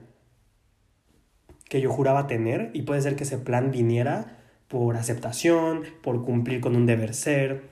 que 1.69 1.81
yo 1.81 1.91
juraba 1.91 2.27
tener 2.27 2.71
y 2.73 2.83
puede 2.83 3.03
ser 3.03 3.17
que 3.17 3.25
ese 3.25 3.39
plan 3.39 3.71
viniera 3.71 4.39
por 4.69 4.97
aceptación, 4.97 5.83
por 6.03 6.25
cumplir 6.25 6.61
con 6.61 6.75
un 6.75 6.87
deber 6.87 7.15
ser, 7.15 7.71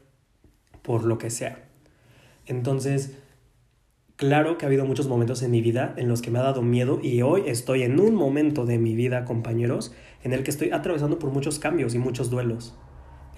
por 0.83 1.05
lo 1.05 1.17
que 1.17 1.31
sea. 1.31 1.65
Entonces, 2.47 3.17
claro 4.21 4.59
que 4.59 4.67
ha 4.67 4.69
habido 4.69 4.85
muchos 4.85 5.09
momentos 5.09 5.43
en 5.43 5.51
mi 5.51 5.63
vida 5.63 5.95
en 5.97 6.07
los 6.07 6.21
que 6.21 6.31
me 6.31 6.39
ha 6.39 6.43
dado 6.43 6.61
miedo 6.61 7.01
y 7.03 7.23
hoy 7.23 7.45
estoy 7.47 7.85
en 7.85 7.99
un 7.99 8.15
momento 8.15 8.67
de 8.67 8.77
mi 8.77 8.95
vida, 8.95 9.25
compañeros, 9.25 9.95
en 10.23 10.35
el 10.35 10.43
que 10.43 10.51
estoy 10.51 10.73
atravesando 10.73 11.19
por 11.19 11.31
muchos 11.31 11.59
cambios 11.59 11.95
y 11.95 11.99
muchos 11.99 12.29
duelos. 12.29 12.77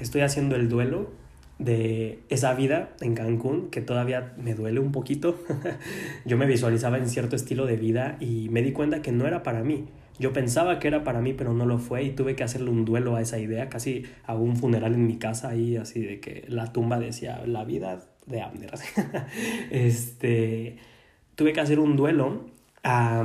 Estoy 0.01 0.23
haciendo 0.23 0.57
el 0.57 0.69
duelo 0.69 1.13
de 1.61 2.25
esa 2.31 2.53
vida 2.55 2.97
en 3.01 3.15
Cancún 3.15 3.71
que 3.71 3.81
todavía 3.81 4.35
me 4.37 4.55
duele 4.55 4.81
un 4.81 4.91
poquito. 4.91 5.37
Yo 6.27 6.37
me 6.37 6.47
visualizaba 6.47 6.99
en 6.99 7.09
cierto 7.09 7.37
estilo 7.37 7.67
de 7.67 7.77
vida 7.77 8.17
y 8.19 8.49
me 8.49 8.61
di 8.61 8.73
cuenta 8.73 9.03
que 9.03 9.13
no 9.13 9.29
era 9.29 9.45
para 9.45 9.63
mí. 9.63 9.85
Yo 10.19 10.33
pensaba 10.33 10.81
que 10.81 10.89
era 10.89 11.05
para 11.05 11.21
mí, 11.21 11.33
pero 11.33 11.55
no 11.55 11.65
lo 11.65 11.79
fue 11.79 12.03
y 12.03 12.11
tuve 12.11 12.35
que 12.35 12.43
hacerle 12.43 12.71
un 12.71 12.85
duelo 12.85 13.15
a 13.15 13.21
esa 13.21 13.39
idea. 13.39 13.69
Casi 13.69 14.03
hago 14.27 14.43
un 14.43 14.57
funeral 14.57 14.95
en 14.95 15.07
mi 15.07 15.17
casa 15.17 15.51
ahí, 15.51 15.77
así 15.77 16.01
de 16.01 16.19
que 16.19 16.45
la 16.49 16.73
tumba 16.73 16.99
decía 16.99 17.41
la 17.47 17.65
vida 17.65 18.12
de 18.27 18.43
Abner. 18.43 18.73
este 19.71 20.77
tuve 21.35 21.53
que 21.53 21.61
hacer 21.61 21.79
un 21.79 21.97
duelo 21.97 22.47
a 22.83 23.25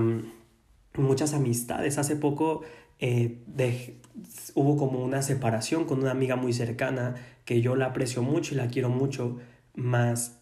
muchas 0.96 1.34
amistades. 1.34 1.98
Hace 1.98 2.16
poco 2.16 2.64
eh, 3.00 3.38
hubo 4.56 4.78
como 4.78 5.04
una 5.04 5.22
separación 5.22 5.86
con 5.86 6.00
una 6.00 6.12
amiga 6.12 6.36
muy 6.36 6.54
cercana 6.54 7.16
que 7.46 7.62
yo 7.62 7.76
la 7.76 7.88
aprecio 7.88 8.22
mucho 8.24 8.54
y 8.54 8.58
la 8.58 8.68
quiero 8.68 8.90
mucho, 8.90 9.38
más 9.76 10.40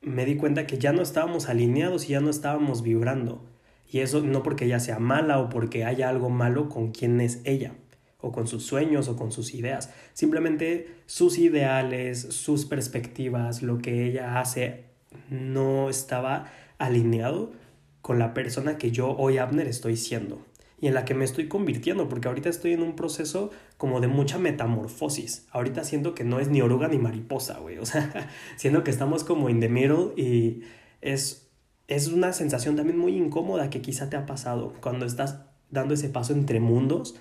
me 0.00 0.24
di 0.24 0.36
cuenta 0.36 0.66
que 0.66 0.78
ya 0.78 0.92
no 0.92 1.02
estábamos 1.02 1.48
alineados 1.48 2.06
y 2.06 2.12
ya 2.12 2.20
no 2.20 2.30
estábamos 2.30 2.82
vibrando. 2.82 3.44
Y 3.92 4.00
eso 4.00 4.22
no 4.22 4.42
porque 4.42 4.64
ella 4.64 4.80
sea 4.80 4.98
mala 4.98 5.38
o 5.38 5.48
porque 5.48 5.84
haya 5.84 6.08
algo 6.08 6.30
malo 6.30 6.68
con 6.68 6.92
quien 6.92 7.20
es 7.20 7.40
ella, 7.44 7.74
o 8.22 8.32
con 8.32 8.46
sus 8.46 8.64
sueños 8.64 9.08
o 9.08 9.16
con 9.16 9.32
sus 9.32 9.54
ideas. 9.54 9.90
Simplemente 10.12 10.94
sus 11.06 11.38
ideales, 11.38 12.20
sus 12.20 12.66
perspectivas, 12.66 13.62
lo 13.62 13.78
que 13.78 14.06
ella 14.06 14.40
hace, 14.40 14.84
no 15.28 15.90
estaba 15.90 16.50
alineado 16.78 17.52
con 18.02 18.18
la 18.18 18.34
persona 18.34 18.78
que 18.78 18.90
yo 18.90 19.16
hoy, 19.16 19.38
Abner, 19.38 19.66
estoy 19.66 19.96
siendo 19.96 20.44
y 20.80 20.86
en 20.86 20.94
la 20.94 21.04
que 21.04 21.14
me 21.14 21.24
estoy 21.24 21.46
convirtiendo, 21.46 22.08
porque 22.08 22.28
ahorita 22.28 22.48
estoy 22.48 22.72
en 22.72 22.82
un 22.82 22.96
proceso 22.96 23.50
como 23.76 24.00
de 24.00 24.08
mucha 24.08 24.38
metamorfosis. 24.38 25.46
Ahorita 25.50 25.84
siento 25.84 26.14
que 26.14 26.24
no 26.24 26.40
es 26.40 26.48
ni 26.48 26.62
oruga 26.62 26.88
ni 26.88 26.96
mariposa, 26.98 27.58
güey. 27.58 27.78
O 27.78 27.84
sea, 27.84 28.30
siento 28.56 28.82
que 28.82 28.90
estamos 28.90 29.22
como 29.22 29.50
in 29.50 29.60
the 29.60 29.68
middle 29.68 30.14
y 30.16 30.62
es, 31.02 31.50
es 31.86 32.08
una 32.08 32.32
sensación 32.32 32.76
también 32.76 32.98
muy 32.98 33.14
incómoda 33.16 33.68
que 33.68 33.82
quizá 33.82 34.08
te 34.08 34.16
ha 34.16 34.24
pasado 34.24 34.72
cuando 34.80 35.04
estás 35.04 35.40
dando 35.70 35.94
ese 35.94 36.08
paso 36.08 36.32
entre 36.32 36.60
mundos, 36.60 37.14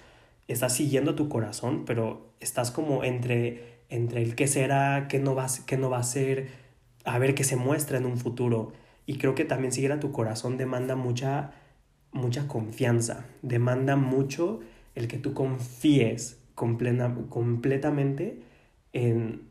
estás 0.49 0.75
siguiendo 0.75 1.15
tu 1.15 1.29
corazón, 1.29 1.85
pero 1.85 2.33
estás 2.39 2.71
como 2.71 3.03
entre, 3.03 3.83
entre 3.89 4.21
el 4.23 4.35
qué 4.35 4.47
será, 4.47 5.07
qué 5.07 5.19
no, 5.19 5.35
va, 5.35 5.47
qué 5.65 5.77
no 5.77 5.89
va 5.89 5.99
a 5.99 6.03
ser, 6.03 6.47
a 7.05 7.19
ver 7.19 7.35
qué 7.35 7.43
se 7.43 7.55
muestra 7.55 7.97
en 7.97 8.05
un 8.05 8.17
futuro. 8.17 8.73
Y 9.05 9.17
creo 9.17 9.35
que 9.35 9.45
también 9.45 9.71
seguir 9.71 9.91
a 9.91 9.99
tu 9.99 10.11
corazón 10.11 10.57
demanda 10.57 10.95
mucha, 10.95 11.51
mucha 12.11 12.47
confianza, 12.47 13.25
demanda 13.41 13.95
mucho 13.95 14.59
el 14.95 15.07
que 15.07 15.17
tú 15.17 15.33
confíes 15.33 16.39
completamente 16.55 18.41
en 18.91 19.49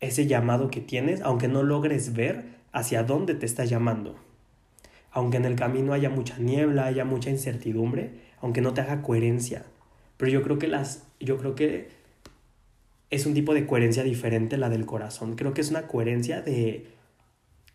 ese 0.00 0.26
llamado 0.26 0.70
que 0.70 0.80
tienes, 0.80 1.22
aunque 1.22 1.48
no 1.48 1.62
logres 1.62 2.14
ver 2.14 2.44
hacia 2.72 3.02
dónde 3.02 3.34
te 3.34 3.46
está 3.46 3.64
llamando. 3.64 4.16
Aunque 5.10 5.38
en 5.38 5.46
el 5.46 5.56
camino 5.56 5.94
haya 5.94 6.10
mucha 6.10 6.38
niebla, 6.38 6.86
haya 6.86 7.04
mucha 7.04 7.30
incertidumbre, 7.30 8.20
aunque 8.40 8.60
no 8.60 8.74
te 8.74 8.82
haga 8.82 9.00
coherencia. 9.00 9.64
Pero 10.16 10.30
yo 10.30 10.42
creo 10.42 10.58
que 10.58 10.68
las 10.68 11.04
yo 11.20 11.38
creo 11.38 11.54
que 11.54 11.88
es 13.10 13.26
un 13.26 13.34
tipo 13.34 13.54
de 13.54 13.66
coherencia 13.66 14.02
diferente 14.02 14.56
la 14.56 14.70
del 14.70 14.86
corazón. 14.86 15.36
Creo 15.36 15.54
que 15.54 15.60
es 15.60 15.70
una 15.70 15.86
coherencia 15.86 16.40
de 16.42 16.94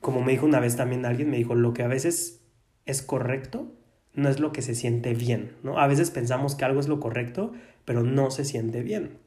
como 0.02 0.22
me 0.22 0.32
dijo 0.32 0.46
una 0.46 0.60
vez 0.60 0.76
también 0.76 1.06
alguien, 1.06 1.30
me 1.30 1.38
dijo, 1.38 1.56
lo 1.56 1.74
que 1.74 1.84
a 1.84 1.88
veces 1.88 2.42
es 2.86 3.02
correcto 3.02 3.74
no 4.14 4.30
es 4.30 4.40
lo 4.40 4.52
que 4.52 4.62
se 4.62 4.76
siente 4.76 5.14
bien, 5.14 5.56
¿no? 5.64 5.80
A 5.80 5.88
veces 5.88 6.12
pensamos 6.12 6.56
que 6.56 6.66
algo 6.66 6.80
es 6.80 6.88
lo 6.88 7.00
correcto, 7.00 7.54
pero 7.86 8.04
no 8.04 8.32
se 8.32 8.44
siente 8.44 8.82
bien. 8.82 9.20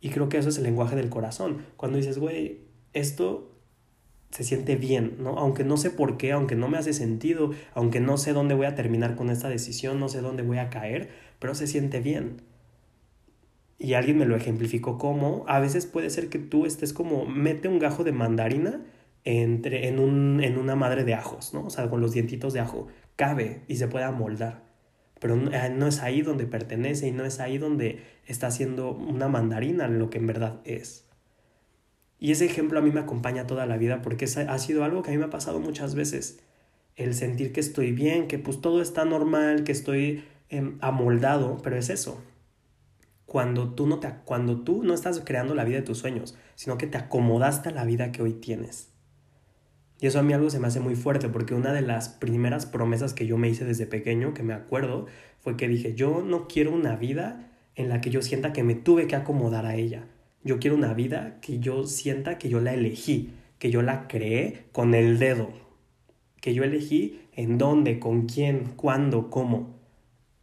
Y 0.00 0.10
creo 0.10 0.28
que 0.28 0.38
eso 0.38 0.48
es 0.48 0.56
el 0.56 0.64
lenguaje 0.64 0.96
del 0.96 1.10
corazón. 1.10 1.64
Cuando 1.76 1.98
dices, 1.98 2.18
güey, 2.18 2.62
esto 2.92 3.52
se 4.30 4.44
siente 4.44 4.76
bien, 4.76 5.16
¿no? 5.20 5.38
Aunque 5.38 5.64
no 5.64 5.76
sé 5.76 5.90
por 5.90 6.16
qué, 6.16 6.32
aunque 6.32 6.56
no 6.56 6.68
me 6.68 6.78
hace 6.78 6.92
sentido, 6.92 7.50
aunque 7.74 8.00
no 8.00 8.16
sé 8.16 8.32
dónde 8.32 8.54
voy 8.54 8.66
a 8.66 8.74
terminar 8.74 9.16
con 9.16 9.28
esta 9.28 9.48
decisión, 9.48 10.00
no 10.00 10.08
sé 10.08 10.20
dónde 10.20 10.42
voy 10.42 10.58
a 10.58 10.70
caer, 10.70 11.10
pero 11.40 11.56
se 11.56 11.66
siente 11.66 12.00
bien. 12.00 12.42
Y 13.78 13.94
alguien 13.94 14.18
me 14.18 14.26
lo 14.26 14.36
ejemplificó 14.36 14.98
como, 14.98 15.44
a 15.48 15.58
veces 15.58 15.86
puede 15.86 16.10
ser 16.10 16.28
que 16.28 16.38
tú 16.38 16.66
estés 16.66 16.92
como, 16.92 17.26
mete 17.26 17.66
un 17.66 17.80
gajo 17.80 18.04
de 18.04 18.12
mandarina 18.12 18.82
entre, 19.24 19.88
en, 19.88 19.98
un, 19.98 20.42
en 20.44 20.58
una 20.58 20.76
madre 20.76 21.02
de 21.04 21.14
ajos, 21.14 21.52
¿no? 21.54 21.64
O 21.64 21.70
sea, 21.70 21.88
con 21.88 22.00
los 22.00 22.12
dientitos 22.12 22.52
de 22.52 22.60
ajo. 22.60 22.86
Cabe 23.16 23.62
y 23.66 23.76
se 23.76 23.88
puede 23.88 24.04
amoldar. 24.04 24.70
Pero 25.18 25.34
eh, 25.52 25.70
no 25.74 25.86
es 25.86 26.00
ahí 26.00 26.22
donde 26.22 26.46
pertenece 26.46 27.08
y 27.08 27.12
no 27.12 27.24
es 27.24 27.40
ahí 27.40 27.58
donde 27.58 28.02
está 28.26 28.48
haciendo 28.48 28.92
una 28.92 29.28
mandarina 29.28 29.88
lo 29.88 30.10
que 30.10 30.18
en 30.18 30.26
verdad 30.26 30.60
es. 30.64 31.06
Y 32.18 32.32
ese 32.32 32.44
ejemplo 32.44 32.78
a 32.78 32.82
mí 32.82 32.90
me 32.90 33.00
acompaña 33.00 33.46
toda 33.46 33.66
la 33.66 33.78
vida 33.78 34.02
porque 34.02 34.26
ha 34.26 34.58
sido 34.58 34.84
algo 34.84 35.02
que 35.02 35.10
a 35.10 35.12
mí 35.12 35.18
me 35.18 35.24
ha 35.24 35.30
pasado 35.30 35.58
muchas 35.58 35.94
veces. 35.94 36.40
El 36.96 37.14
sentir 37.14 37.52
que 37.52 37.60
estoy 37.60 37.92
bien, 37.92 38.28
que 38.28 38.38
pues 38.38 38.60
todo 38.60 38.82
está 38.82 39.06
normal, 39.06 39.64
que 39.64 39.72
estoy 39.72 40.24
em, 40.50 40.78
amoldado, 40.80 41.58
pero 41.62 41.76
es 41.76 41.88
eso. 41.88 42.22
Cuando 43.24 43.72
tú, 43.74 43.86
no 43.86 44.00
te, 44.00 44.12
cuando 44.24 44.60
tú 44.60 44.82
no 44.82 44.92
estás 44.92 45.22
creando 45.24 45.54
la 45.54 45.64
vida 45.64 45.76
de 45.76 45.82
tus 45.82 45.98
sueños, 45.98 46.36
sino 46.54 46.76
que 46.76 46.86
te 46.86 46.98
acomodaste 46.98 47.70
a 47.70 47.72
la 47.72 47.84
vida 47.84 48.12
que 48.12 48.22
hoy 48.22 48.34
tienes. 48.34 48.90
Y 50.00 50.06
eso 50.06 50.18
a 50.18 50.22
mí 50.22 50.32
algo 50.32 50.50
se 50.50 50.58
me 50.58 50.66
hace 50.66 50.80
muy 50.80 50.96
fuerte 50.96 51.28
porque 51.28 51.54
una 51.54 51.72
de 51.72 51.82
las 51.82 52.08
primeras 52.08 52.66
promesas 52.66 53.12
que 53.12 53.26
yo 53.26 53.36
me 53.36 53.48
hice 53.48 53.64
desde 53.64 53.86
pequeño, 53.86 54.32
que 54.34 54.42
me 54.42 54.54
acuerdo, 54.54 55.06
fue 55.40 55.56
que 55.56 55.68
dije, 55.68 55.94
yo 55.94 56.22
no 56.22 56.48
quiero 56.48 56.72
una 56.72 56.96
vida 56.96 57.50
en 57.74 57.88
la 57.88 58.00
que 58.00 58.10
yo 58.10 58.22
sienta 58.22 58.52
que 58.52 58.62
me 58.62 58.74
tuve 58.74 59.06
que 59.06 59.16
acomodar 59.16 59.66
a 59.66 59.76
ella. 59.76 60.06
Yo 60.42 60.58
quiero 60.58 60.76
una 60.76 60.94
vida 60.94 61.38
que 61.42 61.58
yo 61.58 61.86
sienta 61.86 62.38
que 62.38 62.48
yo 62.48 62.60
la 62.60 62.72
elegí, 62.72 63.34
que 63.58 63.70
yo 63.70 63.82
la 63.82 64.08
creé 64.08 64.64
con 64.72 64.94
el 64.94 65.18
dedo, 65.18 65.50
que 66.40 66.54
yo 66.54 66.64
elegí 66.64 67.20
en 67.32 67.58
dónde, 67.58 67.98
con 67.98 68.26
quién, 68.26 68.72
cuándo, 68.76 69.28
cómo, 69.28 69.79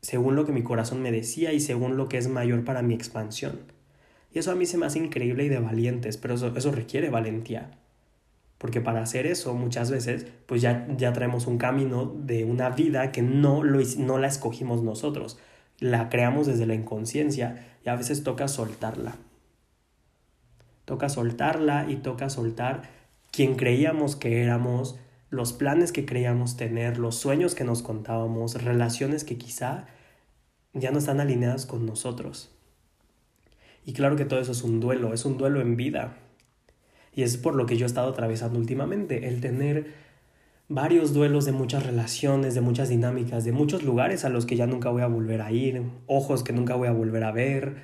según 0.07 0.37
lo 0.37 0.45
que 0.45 0.53
mi 0.53 0.63
corazón 0.63 1.01
me 1.01 1.11
decía 1.11 1.51
y 1.51 1.59
según 1.59 1.97
lo 1.97 2.07
que 2.07 2.17
es 2.17 2.29
mayor 2.29 2.63
para 2.63 2.81
mi 2.81 2.93
expansión. 2.93 3.59
Y 4.33 4.39
eso 4.39 4.53
a 4.53 4.55
mí 4.55 4.65
se 4.65 4.77
me 4.77 4.85
hace 4.85 4.99
increíble 4.99 5.43
y 5.43 5.49
de 5.49 5.59
valientes, 5.59 6.15
pero 6.15 6.35
eso, 6.35 6.55
eso 6.55 6.71
requiere 6.71 7.09
valentía. 7.09 7.71
Porque 8.57 8.79
para 8.79 9.01
hacer 9.01 9.27
eso 9.27 9.53
muchas 9.53 9.91
veces 9.91 10.25
pues 10.45 10.61
ya, 10.61 10.87
ya 10.95 11.11
traemos 11.11 11.45
un 11.45 11.57
camino 11.57 12.05
de 12.05 12.45
una 12.45 12.69
vida 12.69 13.11
que 13.11 13.21
no, 13.21 13.65
lo, 13.65 13.81
no 13.97 14.17
la 14.17 14.27
escogimos 14.27 14.81
nosotros, 14.81 15.39
la 15.77 16.07
creamos 16.07 16.47
desde 16.47 16.67
la 16.67 16.75
inconsciencia 16.75 17.65
y 17.83 17.89
a 17.89 17.95
veces 17.97 18.23
toca 18.23 18.47
soltarla. 18.47 19.17
Toca 20.85 21.09
soltarla 21.09 21.85
y 21.89 21.97
toca 21.97 22.29
soltar 22.29 22.83
quien 23.29 23.57
creíamos 23.57 24.15
que 24.15 24.41
éramos, 24.41 24.97
los 25.29 25.51
planes 25.51 25.91
que 25.91 26.05
creíamos 26.05 26.55
tener, 26.55 26.97
los 26.97 27.17
sueños 27.17 27.55
que 27.55 27.65
nos 27.65 27.81
contábamos, 27.81 28.63
relaciones 28.63 29.25
que 29.25 29.37
quizá 29.37 29.87
ya 30.79 30.91
no 30.91 30.99
están 30.99 31.19
alineadas 31.19 31.65
con 31.65 31.85
nosotros. 31.85 32.51
Y 33.85 33.93
claro 33.93 34.15
que 34.15 34.25
todo 34.25 34.39
eso 34.39 34.51
es 34.51 34.63
un 34.63 34.79
duelo, 34.79 35.13
es 35.13 35.25
un 35.25 35.37
duelo 35.37 35.61
en 35.61 35.77
vida, 35.77 36.17
y 37.17 37.23
es 37.23 37.37
por 37.37 37.55
lo 37.55 37.65
que 37.65 37.77
yo 37.77 37.85
he 37.85 37.87
estado 37.87 38.09
atravesando 38.09 38.59
últimamente, 38.59 39.27
el 39.27 39.41
tener 39.41 39.93
varios 40.69 41.13
duelos 41.13 41.45
de 41.45 41.51
muchas 41.51 41.85
relaciones, 41.85 42.53
de 42.53 42.61
muchas 42.61 42.89
dinámicas, 42.89 43.43
de 43.43 43.51
muchos 43.51 43.83
lugares 43.83 44.25
a 44.25 44.29
los 44.29 44.45
que 44.45 44.55
ya 44.55 44.67
nunca 44.67 44.89
voy 44.89 45.01
a 45.01 45.07
volver 45.07 45.41
a 45.41 45.51
ir, 45.51 45.81
ojos 46.05 46.43
que 46.43 46.53
nunca 46.53 46.75
voy 46.75 46.87
a 46.87 46.91
volver 46.91 47.23
a 47.23 47.31
ver, 47.31 47.77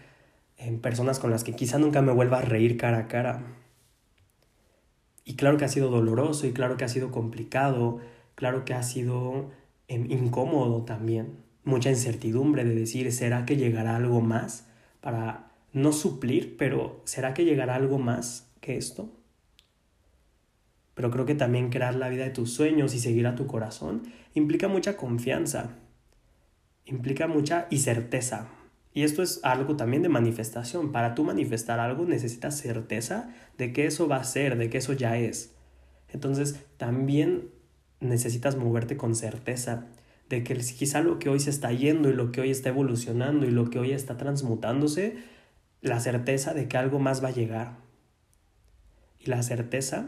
en 0.58 0.80
personas 0.80 1.20
con 1.20 1.32
las 1.32 1.44
que 1.44 1.54
quizá 1.54 1.80
nunca 1.80 2.02
me 2.02 2.12
vuelva 2.12 2.40
a 2.40 2.42
reír 2.42 2.78
cara 2.78 3.00
a 3.00 3.08
cara. 3.08 3.42
Y 5.26 5.36
claro 5.36 5.58
que 5.58 5.66
ha 5.66 5.70
sido 5.70 5.90
doloroso 5.90 6.46
y 6.46 6.52
claro 6.52 6.78
que 6.78 6.84
ha 6.84 6.90
sido 6.90 7.10
complicado, 7.10 8.00
claro 8.36 8.66
que 8.66 8.74
ha 8.74 8.84
sido 8.84 9.52
em, 9.88 10.12
incómodo 10.12 10.84
también, 10.84 11.38
mucha 11.64 11.90
incertidumbre 11.90 12.64
de 12.64 12.76
decir, 12.76 13.12
¿será 13.12 13.46
que 13.46 13.58
llegará 13.58 13.96
algo 13.96 14.22
más 14.22 14.68
para 15.02 15.52
no 15.72 15.92
suplir, 15.92 16.58
pero 16.58 17.02
¿será 17.06 17.34
que 17.34 17.46
llegará 17.46 17.76
algo 17.76 18.00
más 18.00 18.50
que 18.62 18.78
esto? 18.78 19.12
pero 20.94 21.10
creo 21.10 21.26
que 21.26 21.36
también 21.36 21.70
crear 21.70 21.96
la 21.96 22.10
vida 22.10 22.24
de 22.24 22.30
tus 22.30 22.54
sueños 22.54 22.94
y 22.94 23.00
seguir 23.00 23.28
a 23.28 23.36
tu 23.36 23.48
corazón 23.48 24.04
implica 24.34 24.68
mucha 24.68 24.96
confianza, 24.96 25.72
implica 26.86 27.28
mucha 27.28 27.68
y 27.70 27.80
certeza. 27.80 28.48
Y 28.94 29.04
esto 29.04 29.24
es 29.24 29.40
algo 29.44 29.76
también 29.76 30.04
de 30.04 30.10
manifestación. 30.10 30.92
Para 30.92 31.16
tú 31.16 31.24
manifestar 31.24 31.80
algo 31.80 32.06
necesitas 32.06 32.60
certeza 32.60 33.34
de 33.58 33.74
que 33.74 33.88
eso 33.88 34.08
va 34.08 34.18
a 34.18 34.24
ser, 34.24 34.56
de 34.58 34.70
que 34.70 34.78
eso 34.78 34.94
ya 34.94 35.18
es. 35.18 35.56
Entonces 36.10 36.64
también 36.78 37.50
necesitas 38.00 38.56
moverte 38.56 38.96
con 38.96 39.16
certeza 39.16 39.88
de 40.34 40.44
que 40.44 40.56
quizá 40.56 41.02
lo 41.02 41.20
que 41.20 41.30
hoy 41.30 41.40
se 41.40 41.52
está 41.52 41.72
yendo 41.72 42.10
y 42.10 42.14
lo 42.14 42.32
que 42.32 42.42
hoy 42.42 42.50
está 42.50 42.70
evolucionando 42.70 43.46
y 43.46 43.52
lo 43.52 43.70
que 43.70 43.78
hoy 43.78 43.92
está 43.92 44.18
transmutándose, 44.18 45.18
la 45.82 46.00
certeza 46.00 46.54
de 46.54 46.68
que 46.68 46.78
algo 46.78 46.98
más 46.98 47.24
va 47.24 47.28
a 47.28 47.34
llegar. 47.34 47.78
Y 49.20 49.30
la 49.30 49.44
certeza 49.44 50.08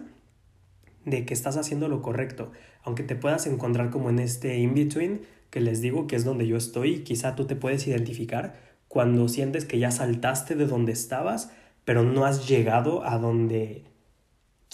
de 1.06 1.26
que 1.26 1.34
estás 1.36 1.58
haciendo 1.58 1.88
lo 1.88 2.02
correcto, 2.02 2.52
aunque 2.84 3.04
te 3.04 3.16
puedas 3.16 3.46
encontrar 3.46 3.92
como 3.92 4.10
en 4.10 4.20
este 4.20 4.58
in-between, 4.58 5.22
que 5.52 5.62
les 5.62 5.80
digo 5.82 6.08
que 6.08 6.16
es 6.16 6.26
donde 6.26 6.48
yo 6.48 6.58
estoy, 6.58 7.04
quizá 7.04 7.36
tú 7.36 7.46
te 7.46 7.56
puedes 7.56 7.86
identificar 7.86 8.60
cuando 8.88 9.28
sientes 9.28 9.66
que 9.66 9.78
ya 9.78 9.92
saltaste 9.92 10.56
de 10.56 10.66
donde 10.66 10.92
estabas, 10.92 11.52
pero 11.84 12.04
no 12.04 12.26
has 12.26 12.48
llegado 12.48 13.06
a 13.06 13.20
donde 13.20 13.84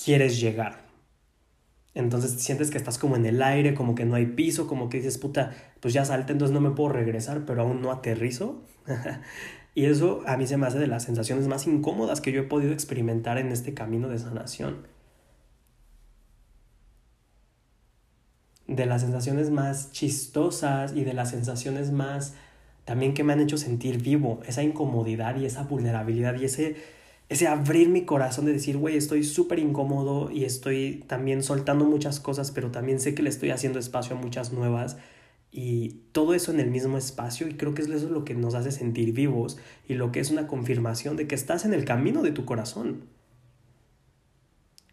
quieres 0.02 0.40
llegar. 0.40 0.91
Entonces 1.94 2.32
sientes 2.42 2.72
que 2.72 2.78
estás 2.78 2.98
como 2.98 3.16
en 3.16 3.26
el 3.26 3.42
aire, 3.42 3.74
como 3.74 3.96
que 3.96 4.06
no 4.06 4.16
hay 4.16 4.28
piso, 4.28 4.68
como 4.68 4.90
que 4.90 4.98
dices, 4.98 5.18
puta, 5.18 5.52
pues 5.80 5.94
ya 5.94 6.06
salté, 6.06 6.34
entonces 6.34 6.54
no 6.54 6.62
me 6.62 6.72
puedo 6.72 6.90
regresar, 6.94 7.46
pero 7.46 7.62
aún 7.64 7.82
no 7.82 7.92
aterrizo. 7.92 8.62
y 9.76 9.86
eso 9.86 10.24
a 10.26 10.38
mí 10.38 10.48
se 10.48 10.58
me 10.58 10.68
hace 10.68 10.80
de 10.80 10.88
las 10.88 11.04
sensaciones 11.04 11.48
más 11.48 11.68
incómodas 11.68 12.22
que 12.22 12.32
yo 12.32 12.42
he 12.42 12.46
podido 12.46 12.74
experimentar 12.74 13.38
en 13.38 13.52
este 13.52 13.74
camino 13.74 14.10
de 14.10 14.20
sanación 14.20 14.88
de 18.76 18.86
las 18.86 19.02
sensaciones 19.02 19.50
más 19.50 19.92
chistosas 19.92 20.94
y 20.96 21.04
de 21.04 21.14
las 21.14 21.30
sensaciones 21.32 21.92
más 21.92 22.36
también 22.86 23.14
que 23.14 23.24
me 23.24 23.34
han 23.34 23.42
hecho 23.42 23.58
sentir 23.58 24.02
vivo, 24.02 24.40
esa 24.48 24.64
incomodidad 24.64 25.36
y 25.36 25.46
esa 25.46 25.64
vulnerabilidad 25.64 26.40
y 26.40 26.46
ese, 26.46 26.78
ese 27.32 27.48
abrir 27.48 27.88
mi 27.88 28.04
corazón 28.04 28.44
de 28.44 28.52
decir, 28.52 28.76
güey, 28.76 28.98
estoy 28.98 29.24
súper 29.24 29.58
incómodo 29.60 30.30
y 30.30 30.44
estoy 30.44 31.06
también 31.08 31.44
soltando 31.44 31.86
muchas 31.86 32.20
cosas, 32.20 32.52
pero 32.52 32.72
también 32.72 33.00
sé 33.00 33.16
que 33.16 33.24
le 33.24 33.30
estoy 33.30 33.52
haciendo 33.52 33.80
espacio 33.80 34.18
a 34.18 34.20
muchas 34.20 34.52
nuevas 34.52 34.98
y 35.50 36.02
todo 36.12 36.34
eso 36.34 36.52
en 36.52 36.60
el 36.60 36.70
mismo 36.70 36.98
espacio 36.98 37.48
y 37.48 37.54
creo 37.54 37.74
que 37.74 37.84
eso 37.84 37.94
es 37.94 38.04
lo 38.04 38.26
que 38.26 38.36
nos 38.36 38.54
hace 38.54 38.70
sentir 38.70 39.14
vivos 39.14 39.58
y 39.88 39.94
lo 39.94 40.12
que 40.12 40.20
es 40.20 40.30
una 40.30 40.46
confirmación 40.46 41.16
de 41.16 41.26
que 41.30 41.36
estás 41.36 41.64
en 41.64 41.74
el 41.74 41.86
camino 41.86 42.22
de 42.22 42.32
tu 42.34 42.44
corazón 42.44 43.04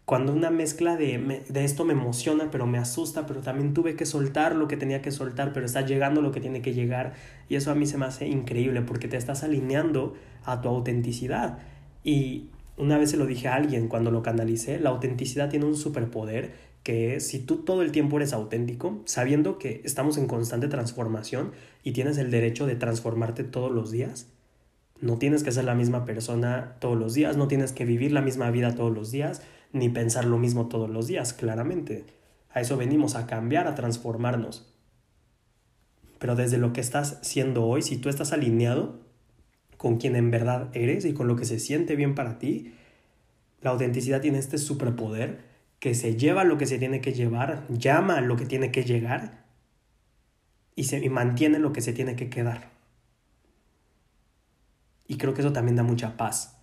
cuando 0.04 0.32
una 0.32 0.50
mezcla 0.50 0.96
de, 0.96 1.44
de, 1.48 1.64
esto 1.64 1.84
me 1.84 1.92
emociona, 1.92 2.52
pero 2.52 2.66
me 2.66 2.78
asusta, 2.78 3.26
pero 3.26 3.40
también 3.40 3.74
tuve 3.74 3.96
que 3.96 4.06
soltar 4.06 4.54
lo 4.54 4.68
que 4.68 4.76
tenía 4.76 5.02
que 5.02 5.10
soltar, 5.10 5.52
pero 5.52 5.66
está 5.66 5.80
llegando 5.80 6.22
lo 6.22 6.32
que 6.32 6.40
tiene 6.40 6.62
que 6.62 6.72
llegar. 6.72 7.12
Y 7.50 7.56
eso 7.56 7.70
a 7.70 7.74
mí 7.74 7.84
se 7.84 7.98
me 7.98 8.06
hace 8.06 8.26
increíble 8.26 8.80
porque 8.80 9.06
te 9.06 9.18
estás 9.18 9.44
alineando 9.44 10.14
a 10.46 10.62
tu 10.62 10.70
autenticidad. 10.70 11.58
Y 12.04 12.50
una 12.76 12.96
vez 12.96 13.10
se 13.10 13.16
lo 13.16 13.26
dije 13.26 13.48
a 13.48 13.54
alguien 13.54 13.88
cuando 13.88 14.10
lo 14.10 14.22
canalicé, 14.22 14.78
la 14.78 14.90
autenticidad 14.90 15.50
tiene 15.50 15.66
un 15.66 15.76
superpoder 15.76 16.52
que 16.82 17.20
si 17.20 17.40
tú 17.40 17.56
todo 17.58 17.82
el 17.82 17.92
tiempo 17.92 18.16
eres 18.16 18.32
auténtico, 18.32 19.02
sabiendo 19.04 19.58
que 19.58 19.82
estamos 19.84 20.16
en 20.16 20.26
constante 20.26 20.68
transformación 20.68 21.52
y 21.82 21.92
tienes 21.92 22.18
el 22.18 22.30
derecho 22.30 22.66
de 22.66 22.76
transformarte 22.76 23.44
todos 23.44 23.70
los 23.70 23.90
días, 23.90 24.28
no 25.00 25.18
tienes 25.18 25.42
que 25.42 25.52
ser 25.52 25.64
la 25.64 25.74
misma 25.74 26.04
persona 26.04 26.76
todos 26.80 26.98
los 26.98 27.14
días, 27.14 27.36
no 27.36 27.46
tienes 27.46 27.72
que 27.72 27.84
vivir 27.84 28.12
la 28.12 28.22
misma 28.22 28.50
vida 28.50 28.74
todos 28.74 28.92
los 28.92 29.10
días, 29.10 29.42
ni 29.72 29.88
pensar 29.88 30.24
lo 30.24 30.38
mismo 30.38 30.68
todos 30.68 30.88
los 30.88 31.06
días, 31.06 31.32
claramente. 31.32 32.04
A 32.50 32.60
eso 32.60 32.76
venimos, 32.76 33.14
a 33.14 33.26
cambiar, 33.26 33.66
a 33.66 33.74
transformarnos. 33.74 34.72
Pero 36.18 36.34
desde 36.36 36.58
lo 36.58 36.72
que 36.72 36.80
estás 36.80 37.18
siendo 37.22 37.64
hoy, 37.66 37.82
si 37.82 37.98
tú 37.98 38.08
estás 38.08 38.32
alineado 38.32 39.07
con 39.78 39.96
quien 39.96 40.14
en 40.14 40.30
verdad 40.30 40.68
eres 40.74 41.06
y 41.06 41.14
con 41.14 41.26
lo 41.26 41.36
que 41.36 41.46
se 41.46 41.58
siente 41.58 41.96
bien 41.96 42.14
para 42.14 42.38
ti, 42.38 42.74
la 43.62 43.70
autenticidad 43.70 44.20
tiene 44.20 44.38
este 44.38 44.58
superpoder 44.58 45.38
que 45.78 45.94
se 45.94 46.16
lleva 46.16 46.44
lo 46.44 46.58
que 46.58 46.66
se 46.66 46.78
tiene 46.78 47.00
que 47.00 47.14
llevar, 47.14 47.64
llama 47.70 48.20
lo 48.20 48.36
que 48.36 48.44
tiene 48.44 48.70
que 48.70 48.84
llegar 48.84 49.44
y, 50.74 50.84
se, 50.84 50.98
y 50.98 51.08
mantiene 51.08 51.58
lo 51.58 51.72
que 51.72 51.80
se 51.80 51.94
tiene 51.94 52.14
que 52.16 52.28
quedar. 52.28 52.68
Y 55.06 55.16
creo 55.16 55.32
que 55.32 55.40
eso 55.40 55.54
también 55.54 55.76
da 55.76 55.82
mucha 55.82 56.18
paz 56.18 56.58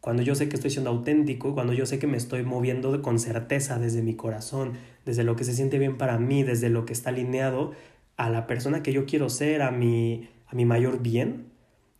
cuando 0.00 0.22
yo 0.22 0.34
sé 0.34 0.48
que 0.48 0.56
estoy 0.56 0.70
siendo 0.70 0.90
auténtico, 0.90 1.54
cuando 1.54 1.72
yo 1.72 1.84
sé 1.84 1.98
que 1.98 2.06
me 2.06 2.16
estoy 2.16 2.44
moviendo 2.44 3.02
con 3.02 3.18
certeza 3.18 3.78
desde 3.78 4.02
mi 4.02 4.14
corazón, 4.14 4.74
desde 5.04 5.24
lo 5.24 5.34
que 5.36 5.44
se 5.44 5.54
siente 5.54 5.78
bien 5.78 5.98
para 5.98 6.18
mí, 6.18 6.44
desde 6.44 6.70
lo 6.70 6.86
que 6.86 6.92
está 6.92 7.10
alineado 7.10 7.72
a 8.16 8.30
la 8.30 8.46
persona 8.46 8.82
que 8.82 8.92
yo 8.92 9.06
quiero 9.06 9.28
ser, 9.28 9.60
a 9.60 9.70
mi, 9.70 10.28
a 10.46 10.54
mi 10.54 10.64
mayor 10.64 11.02
bien, 11.02 11.47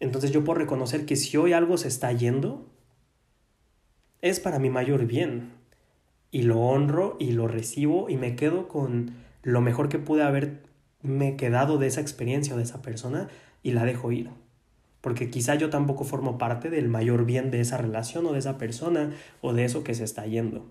entonces 0.01 0.31
yo 0.31 0.45
puedo 0.45 0.59
reconocer 0.59 1.07
que 1.07 1.17
si 1.17 1.37
hoy 1.37 1.53
algo 1.53 1.77
se 1.79 1.89
está 1.89 2.13
yendo, 2.13 2.67
es 4.21 4.41
para 4.41 4.59
mi 4.59 4.71
mayor 4.71 5.07
bien. 5.07 5.53
Y 6.31 6.43
lo 6.43 6.61
honro 6.61 7.17
y 7.19 7.33
lo 7.33 7.49
recibo 7.49 8.11
y 8.11 8.17
me 8.17 8.37
quedo 8.37 8.69
con 8.69 9.13
lo 9.43 9.61
mejor 9.61 9.89
que 9.89 9.99
pude 9.99 10.23
haberme 10.23 11.37
quedado 11.37 11.79
de 11.79 11.87
esa 11.87 12.01
experiencia 12.01 12.55
o 12.55 12.59
de 12.59 12.65
esa 12.65 12.83
persona 12.83 13.29
y 13.63 13.73
la 13.73 13.85
dejo 13.85 14.13
ir 14.13 14.31
porque 15.01 15.31
quizá 15.31 15.55
yo 15.55 15.71
tampoco 15.71 16.05
formo 16.05 16.39
parte 16.39 16.71
del 16.71 16.89
mayor 16.89 17.25
bien 17.25 17.51
de 17.51 17.61
esa 17.61 17.77
relación 17.77 18.27
o 18.27 18.33
de 18.33 18.41
esa 18.41 18.59
persona 18.59 19.13
o 19.41 19.53
de 19.53 19.65
eso 19.65 19.85
que 19.85 19.95
se 19.95 20.05
está 20.05 20.27
yendo. 20.27 20.71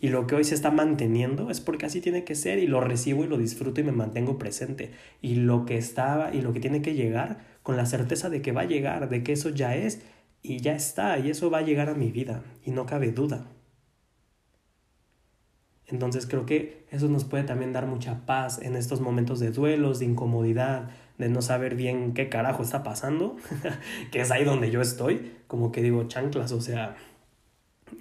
Y 0.00 0.08
lo 0.10 0.26
que 0.26 0.36
hoy 0.36 0.44
se 0.44 0.54
está 0.54 0.70
manteniendo 0.70 1.50
es 1.50 1.60
porque 1.60 1.86
así 1.86 2.00
tiene 2.00 2.22
que 2.22 2.36
ser 2.36 2.58
y 2.60 2.68
lo 2.68 2.80
recibo 2.80 3.24
y 3.24 3.28
lo 3.28 3.36
disfruto 3.36 3.80
y 3.80 3.84
me 3.84 3.92
mantengo 3.92 4.38
presente. 4.38 4.92
Y 5.20 5.34
lo 5.34 5.66
que 5.66 5.76
estaba 5.76 6.32
y 6.32 6.40
lo 6.40 6.52
que 6.52 6.60
tiene 6.60 6.82
que 6.82 6.94
llegar 6.94 7.40
con 7.64 7.76
la 7.76 7.84
certeza 7.84 8.30
de 8.30 8.40
que 8.40 8.52
va 8.52 8.62
a 8.62 8.66
llegar, 8.66 9.08
de 9.08 9.24
que 9.24 9.32
eso 9.32 9.50
ya 9.50 9.74
es 9.74 10.02
y 10.40 10.58
ya 10.60 10.74
está 10.74 11.18
y 11.18 11.30
eso 11.30 11.50
va 11.50 11.58
a 11.58 11.62
llegar 11.62 11.88
a 11.88 11.94
mi 11.94 12.12
vida 12.12 12.44
y 12.64 12.70
no 12.70 12.86
cabe 12.86 13.10
duda. 13.10 13.48
Entonces 15.88 16.26
creo 16.26 16.46
que 16.46 16.86
eso 16.90 17.08
nos 17.08 17.24
puede 17.24 17.44
también 17.44 17.72
dar 17.72 17.86
mucha 17.86 18.26
paz 18.26 18.60
en 18.62 18.76
estos 18.76 19.00
momentos 19.00 19.40
de 19.40 19.50
duelos, 19.50 19.98
de 19.98 20.04
incomodidad, 20.04 20.90
de 21.16 21.28
no 21.28 21.42
saber 21.42 21.74
bien 21.74 22.12
qué 22.12 22.28
carajo 22.28 22.62
está 22.62 22.82
pasando, 22.82 23.36
que 24.12 24.20
es 24.20 24.30
ahí 24.30 24.44
donde 24.44 24.70
yo 24.70 24.80
estoy, 24.82 25.32
como 25.46 25.72
que 25.72 25.82
digo 25.82 26.04
chanclas, 26.06 26.52
o 26.52 26.60
sea, 26.60 26.96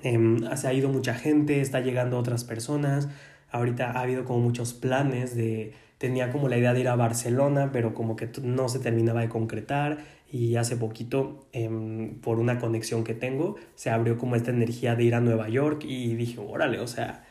eh, 0.03 0.17
se 0.55 0.67
ha 0.67 0.73
ido 0.73 0.89
mucha 0.89 1.13
gente, 1.13 1.61
está 1.61 1.79
llegando 1.79 2.17
otras 2.17 2.43
personas, 2.43 3.09
ahorita 3.51 3.91
ha 3.91 4.01
habido 4.01 4.25
como 4.25 4.39
muchos 4.39 4.73
planes 4.73 5.35
de, 5.35 5.73
tenía 5.97 6.31
como 6.31 6.49
la 6.49 6.57
idea 6.57 6.73
de 6.73 6.81
ir 6.81 6.87
a 6.87 6.95
Barcelona, 6.95 7.71
pero 7.71 7.93
como 7.93 8.15
que 8.15 8.29
no 8.41 8.69
se 8.69 8.79
terminaba 8.79 9.21
de 9.21 9.29
concretar 9.29 9.99
y 10.31 10.55
hace 10.57 10.75
poquito, 10.75 11.47
em, 11.53 12.19
por 12.19 12.39
una 12.39 12.59
conexión 12.59 13.03
que 13.03 13.13
tengo, 13.13 13.55
se 13.75 13.89
abrió 13.89 14.17
como 14.17 14.35
esta 14.35 14.51
energía 14.51 14.95
de 14.95 15.03
ir 15.03 15.15
a 15.15 15.21
Nueva 15.21 15.49
York 15.49 15.83
y 15.85 16.15
dije, 16.15 16.39
órale, 16.39 16.79
o 16.79 16.87
sea, 16.87 17.25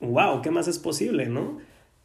wow, 0.00 0.42
¿qué 0.42 0.50
más 0.50 0.68
es 0.68 0.78
posible, 0.78 1.26
no? 1.28 1.58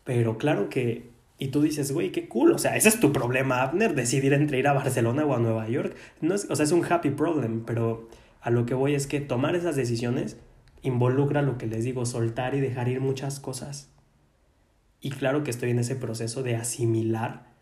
Pero 0.03 0.38
claro 0.38 0.69
que 0.69 1.13
y 1.43 1.49
tú 1.49 1.62
dices, 1.62 1.91
güey, 1.91 2.12
qué 2.12 2.29
cool. 2.29 2.53
O 2.53 2.58
sea, 2.58 2.77
ese 2.77 2.89
es 2.89 2.99
tu 2.99 3.12
problema, 3.12 3.63
Abner, 3.63 3.95
decidir 3.95 4.34
entre 4.34 4.60
ir 4.60 4.67
a 4.67 4.73
Barcelona 4.73 5.25
o 5.25 5.36
a 5.36 5.39
Nueva 5.39 5.67
York. 5.67 5.95
No 6.21 6.36
es, 6.36 6.49
o 6.49 6.56
sea, 6.56 6.63
es 6.63 6.71
un 6.71 6.86
happy 6.89 7.10
problem, 7.10 7.65
pero 7.65 8.08
a 8.43 8.49
lo 8.49 8.65
que 8.65 8.73
voy 8.73 8.93
es 8.93 9.08
que 9.08 9.21
tomar 9.21 9.56
esas 9.56 9.77
decisiones 9.77 10.38
involucra 10.82 11.41
lo 11.41 11.58
que 11.58 11.65
les 11.65 11.86
digo, 11.86 12.06
soltar 12.06 12.56
y 12.56 12.60
dejar 12.60 12.89
ir 12.89 12.99
muchas 12.99 13.39
cosas. 13.39 13.89
Y 14.99 15.12
claro 15.12 15.43
que 15.43 15.49
estoy 15.49 15.69
en 15.69 15.79
ese 15.79 15.95
proceso 15.95 16.43
de 16.43 16.58
asimilar 16.58 17.53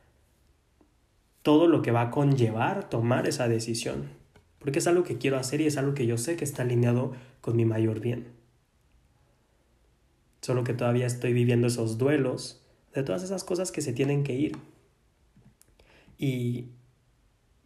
todo 1.43 1.67
lo 1.67 1.83
que 1.83 1.91
va 1.91 2.01
a 2.01 2.11
conllevar 2.11 2.89
tomar 2.89 3.27
esa 3.27 3.47
decisión. 3.47 4.09
Porque 4.57 4.79
es 4.79 4.87
algo 4.87 5.03
que 5.03 5.19
quiero 5.19 5.37
hacer 5.37 5.61
y 5.61 5.67
es 5.67 5.77
algo 5.77 5.93
que 5.93 6.07
yo 6.07 6.17
sé 6.17 6.35
que 6.35 6.45
está 6.45 6.63
alineado 6.63 7.13
con 7.41 7.55
mi 7.55 7.65
mayor 7.65 7.99
bien. 7.99 8.29
Solo 10.41 10.63
que 10.63 10.73
todavía 10.73 11.05
estoy 11.05 11.33
viviendo 11.33 11.67
esos 11.67 11.99
duelos 11.99 12.63
de 12.95 13.03
todas 13.03 13.21
esas 13.21 13.43
cosas 13.43 13.71
que 13.71 13.81
se 13.81 13.93
tienen 13.93 14.23
que 14.23 14.33
ir. 14.33 14.57
Y 16.17 16.69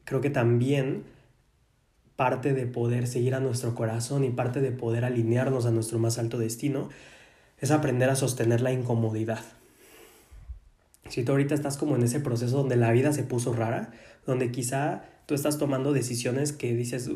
creo 0.04 0.19
que 0.19 0.30
también 0.30 1.14
parte 2.15 2.54
de 2.54 2.65
poder 2.65 3.08
seguir 3.08 3.36
a 3.36 3.39
nuestro 3.39 3.75
corazón 3.75 4.23
y 4.23 4.30
parte 4.30 4.62
de 4.62 4.71
poder 4.71 5.06
alinearnos 5.06 5.65
a 5.65 5.71
nuestro 5.71 5.99
más 5.99 6.17
alto 6.17 6.38
destino 6.38 6.89
es 7.60 7.71
aprender 7.71 8.10
a 8.10 8.15
sostener 8.15 8.62
la 8.62 8.71
incomodidad. 8.71 9.41
Si 11.10 11.23
tú 11.23 11.34
ahorita 11.34 11.54
estás 11.54 11.78
como 11.78 11.95
en 11.95 12.04
ese 12.04 12.19
proceso 12.19 12.58
donde 12.58 12.78
la 12.78 12.91
vida 12.91 13.13
se 13.13 13.23
puso 13.23 13.54
rara, 13.54 13.91
donde 14.25 14.51
quizá 14.51 15.04
tú 15.25 15.36
estás 15.36 15.58
tomando 15.58 15.93
decisiones 15.93 16.51
que 16.51 16.73
dices, 16.73 17.10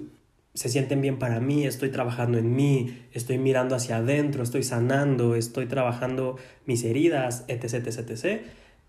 se 0.53 0.69
sienten 0.69 1.01
bien 1.01 1.17
para 1.17 1.39
mí, 1.39 1.65
estoy 1.65 1.89
trabajando 1.89 2.37
en 2.37 2.55
mí, 2.55 2.97
estoy 3.13 3.37
mirando 3.37 3.75
hacia 3.75 3.97
adentro, 3.97 4.43
estoy 4.43 4.63
sanando, 4.63 5.35
estoy 5.35 5.65
trabajando 5.65 6.37
mis 6.65 6.83
heridas, 6.83 7.45
etc, 7.47 7.85
etc, 7.85 8.09
etc. 8.09 8.41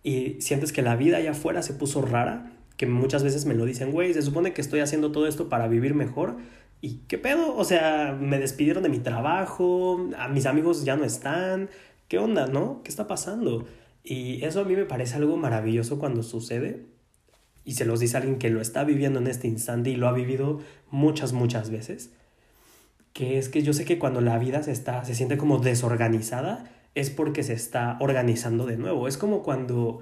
Y 0.02 0.40
sientes 0.40 0.72
que 0.72 0.82
la 0.82 0.96
vida 0.96 1.18
allá 1.18 1.32
afuera 1.32 1.62
se 1.62 1.74
puso 1.74 2.02
rara, 2.02 2.52
que 2.80 2.86
muchas 2.86 3.22
veces 3.22 3.44
me 3.44 3.52
lo 3.52 3.66
dicen, 3.66 3.92
güey, 3.92 4.14
se 4.14 4.22
supone 4.22 4.54
que 4.54 4.62
estoy 4.62 4.80
haciendo 4.80 5.12
todo 5.12 5.26
esto 5.26 5.50
para 5.50 5.68
vivir 5.68 5.94
mejor. 5.94 6.38
¿Y 6.80 7.00
qué 7.08 7.18
pedo? 7.18 7.54
O 7.54 7.64
sea, 7.64 8.16
me 8.18 8.38
despidieron 8.38 8.82
de 8.82 8.88
mi 8.88 9.00
trabajo, 9.00 10.08
a 10.16 10.28
mis 10.28 10.46
amigos 10.46 10.82
ya 10.82 10.96
no 10.96 11.04
están. 11.04 11.68
¿Qué 12.08 12.16
onda, 12.16 12.46
no? 12.46 12.80
¿Qué 12.82 12.88
está 12.88 13.06
pasando? 13.06 13.66
Y 14.02 14.42
eso 14.46 14.62
a 14.62 14.64
mí 14.64 14.76
me 14.76 14.86
parece 14.86 15.16
algo 15.16 15.36
maravilloso 15.36 15.98
cuando 15.98 16.22
sucede, 16.22 16.86
y 17.66 17.74
se 17.74 17.84
los 17.84 18.00
dice 18.00 18.16
alguien 18.16 18.38
que 18.38 18.48
lo 18.48 18.62
está 18.62 18.82
viviendo 18.82 19.18
en 19.18 19.26
este 19.26 19.46
instante 19.46 19.90
y 19.90 19.96
lo 19.96 20.08
ha 20.08 20.12
vivido 20.12 20.60
muchas, 20.90 21.34
muchas 21.34 21.68
veces, 21.68 22.14
que 23.12 23.36
es 23.36 23.50
que 23.50 23.60
yo 23.62 23.74
sé 23.74 23.84
que 23.84 23.98
cuando 23.98 24.22
la 24.22 24.38
vida 24.38 24.62
se, 24.62 24.72
está, 24.72 25.04
se 25.04 25.14
siente 25.14 25.36
como 25.36 25.58
desorganizada, 25.58 26.72
es 26.94 27.10
porque 27.10 27.42
se 27.42 27.52
está 27.52 27.98
organizando 28.00 28.64
de 28.64 28.78
nuevo. 28.78 29.06
Es 29.06 29.18
como 29.18 29.42
cuando 29.42 30.00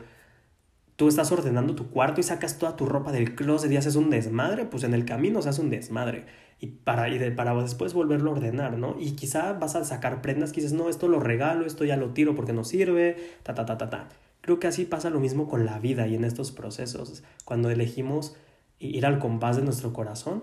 tú 0.99 1.07
estás 1.07 1.31
ordenando 1.31 1.77
tu 1.77 1.91
cuarto 1.91 2.21
y 2.21 2.25
sacas 2.25 2.59
toda 2.59 2.75
tu 2.75 2.85
ropa 2.85 3.13
del 3.13 3.37
closet 3.37 3.71
y 3.71 3.77
haces 3.77 3.95
un 3.95 4.11
desmadre, 4.11 4.65
pues 4.65 4.83
en 4.83 4.95
el 4.95 5.05
camino 5.05 5.41
se 5.41 5.49
hace 5.49 5.61
un 5.61 5.71
desmadre. 5.71 6.27
Y 6.59 6.67
para, 6.67 7.09
y 7.09 7.19
de, 7.19 7.31
para 7.31 7.55
después 7.55 7.95
volverlo 7.95 8.31
a 8.31 8.35
ordenar, 8.35 8.77
¿no? 8.77 8.97
Y 8.99 9.13
quizá 9.13 9.53
vas 9.53 9.77
a 9.77 9.85
sacar 9.85 10.21
prendas 10.23 10.51
que 10.51 10.61
dices, 10.61 10.77
no, 10.77 10.89
esto 10.89 11.07
lo 11.07 11.21
regalo, 11.21 11.67
esto 11.67 11.85
ya 11.85 11.97
lo 11.97 12.15
tiro 12.15 12.35
porque 12.35 12.53
no 12.53 12.65
sirve, 12.65 13.17
ta, 13.45 13.55
ta, 13.55 13.65
ta, 13.65 13.79
ta, 13.79 13.91
ta. 13.91 14.09
Creo 14.41 14.59
que 14.59 14.67
así 14.67 14.87
pasa 14.87 15.09
lo 15.09 15.21
mismo 15.21 15.47
con 15.47 15.67
la 15.67 15.79
vida 15.79 16.09
y 16.09 16.17
en 16.17 16.25
estos 16.25 16.51
procesos. 16.51 17.23
Cuando 17.45 17.71
elegimos 17.71 18.35
ir 18.81 19.07
al 19.07 19.21
compás 19.21 19.55
de 19.55 19.63
nuestro 19.63 19.93
corazón, 19.93 20.43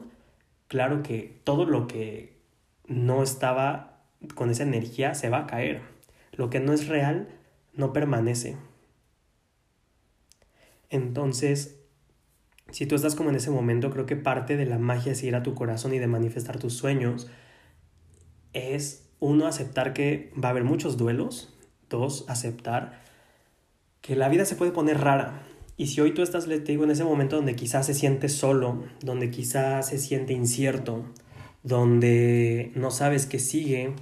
claro 0.70 1.04
que 1.04 1.42
todo 1.44 1.66
lo 1.66 1.88
que 1.88 2.38
no 2.88 3.24
estaba 3.24 3.98
con 4.36 4.50
esa 4.50 4.64
energía 4.64 5.16
se 5.16 5.30
va 5.30 5.40
a 5.40 5.48
caer. 5.48 5.82
Lo 6.32 6.50
que 6.50 6.62
no 6.62 6.72
es 6.72 6.88
real 6.88 7.28
no 7.74 7.92
permanece. 7.92 8.56
Entonces, 10.90 11.80
si 12.72 12.86
tú 12.86 12.96
estás 12.96 13.16
como 13.16 13.30
en 13.30 13.36
ese 13.36 13.52
momento, 13.52 13.90
creo 13.92 14.06
que 14.06 14.16
parte 14.16 14.58
de 14.58 14.66
la 14.66 14.80
magia 14.80 15.14
de 15.14 15.26
ir 15.26 15.36
a 15.36 15.44
tu 15.44 15.54
corazón 15.54 15.94
y 15.94 16.00
de 16.00 16.08
manifestar 16.08 16.60
tus 16.60 16.74
sueños 16.74 17.28
es, 18.54 19.10
uno, 19.20 19.48
aceptar 19.48 19.94
que 19.94 20.32
va 20.42 20.50
a 20.50 20.52
haber 20.52 20.64
muchos 20.64 20.98
duelos, 20.98 21.52
Dos, 21.90 22.26
aceptar 22.28 23.04
que 24.02 24.16
la 24.16 24.28
vida 24.28 24.46
se 24.46 24.56
puede 24.56 24.72
poner 24.72 25.02
rara. 25.02 25.44
Y 25.78 25.88
si 25.88 26.02
hoy 26.02 26.14
tú 26.14 26.24
estás, 26.24 26.46
te 26.46 26.60
digo, 26.60 26.84
en 26.84 26.92
ese 26.92 27.04
momento 27.04 27.36
donde 27.36 27.56
quizás 27.56 27.86
se 27.86 27.94
siente 27.94 28.30
solo, 28.30 28.84
donde 29.02 29.30
quizás 29.30 29.90
se 29.90 30.00
siente 30.00 30.34
incierto, 30.34 31.06
donde 31.64 32.72
no 32.76 32.92
sabes 32.92 33.26
qué 33.28 33.40
sigue, 33.40 33.94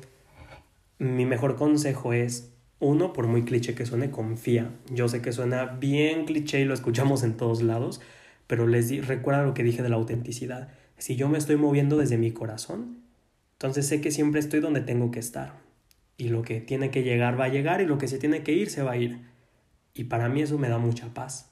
mi 0.97 1.25
mejor 1.25 1.55
consejo 1.55 2.13
es, 2.13 2.52
uno, 2.83 3.13
por 3.13 3.27
muy 3.27 3.43
cliché 3.43 3.75
que 3.75 3.85
suene, 3.85 4.11
confía. 4.11 4.69
Yo 4.91 5.07
sé 5.07 5.21
que 5.21 5.31
suena 5.31 5.65
bien 5.65 6.25
cliché 6.25 6.61
y 6.61 6.65
lo 6.65 6.73
escuchamos 6.73 7.23
en 7.23 7.37
todos 7.37 7.61
lados, 7.61 8.01
pero 8.47 8.67
les 8.67 8.89
di, 8.89 9.01
recuerda 9.01 9.43
lo 9.43 9.53
que 9.53 9.63
dije 9.63 9.81
de 9.81 9.89
la 9.89 9.95
autenticidad. 9.95 10.69
Si 10.97 11.15
yo 11.15 11.29
me 11.29 11.37
estoy 11.37 11.55
moviendo 11.55 11.97
desde 11.97 12.17
mi 12.17 12.31
corazón, 12.31 12.99
entonces 13.53 13.87
sé 13.87 14.01
que 14.01 14.11
siempre 14.11 14.39
estoy 14.39 14.59
donde 14.59 14.81
tengo 14.81 15.11
que 15.11 15.19
estar. 15.19 15.53
Y 16.17 16.29
lo 16.29 16.43
que 16.43 16.59
tiene 16.61 16.91
que 16.91 17.03
llegar 17.03 17.39
va 17.39 17.45
a 17.45 17.49
llegar 17.49 17.81
y 17.81 17.85
lo 17.85 17.97
que 17.97 18.07
se 18.07 18.19
tiene 18.19 18.43
que 18.43 18.51
ir 18.51 18.69
se 18.69 18.83
va 18.83 18.91
a 18.91 18.97
ir. 18.97 19.21
Y 19.93 20.05
para 20.05 20.29
mí 20.29 20.41
eso 20.41 20.57
me 20.57 20.69
da 20.69 20.77
mucha 20.77 21.13
paz. 21.13 21.51